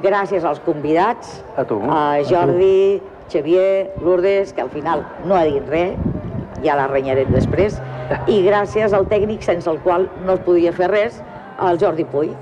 [0.00, 5.42] Gràcies als convidats, a, tu, a Jordi, a Xavier, Lourdes, que al final no ha
[5.44, 5.98] dit res,
[6.64, 7.76] ja la renyarem després,
[8.26, 11.20] i gràcies al tècnic sense el qual no es podia fer res,
[11.68, 12.32] el Jordi Puy.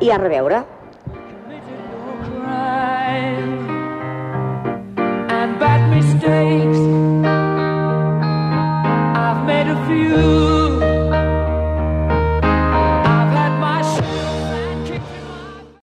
[0.00, 0.64] I a reveure.
[5.60, 6.78] Bad mistakes
[9.14, 10.59] I've made a few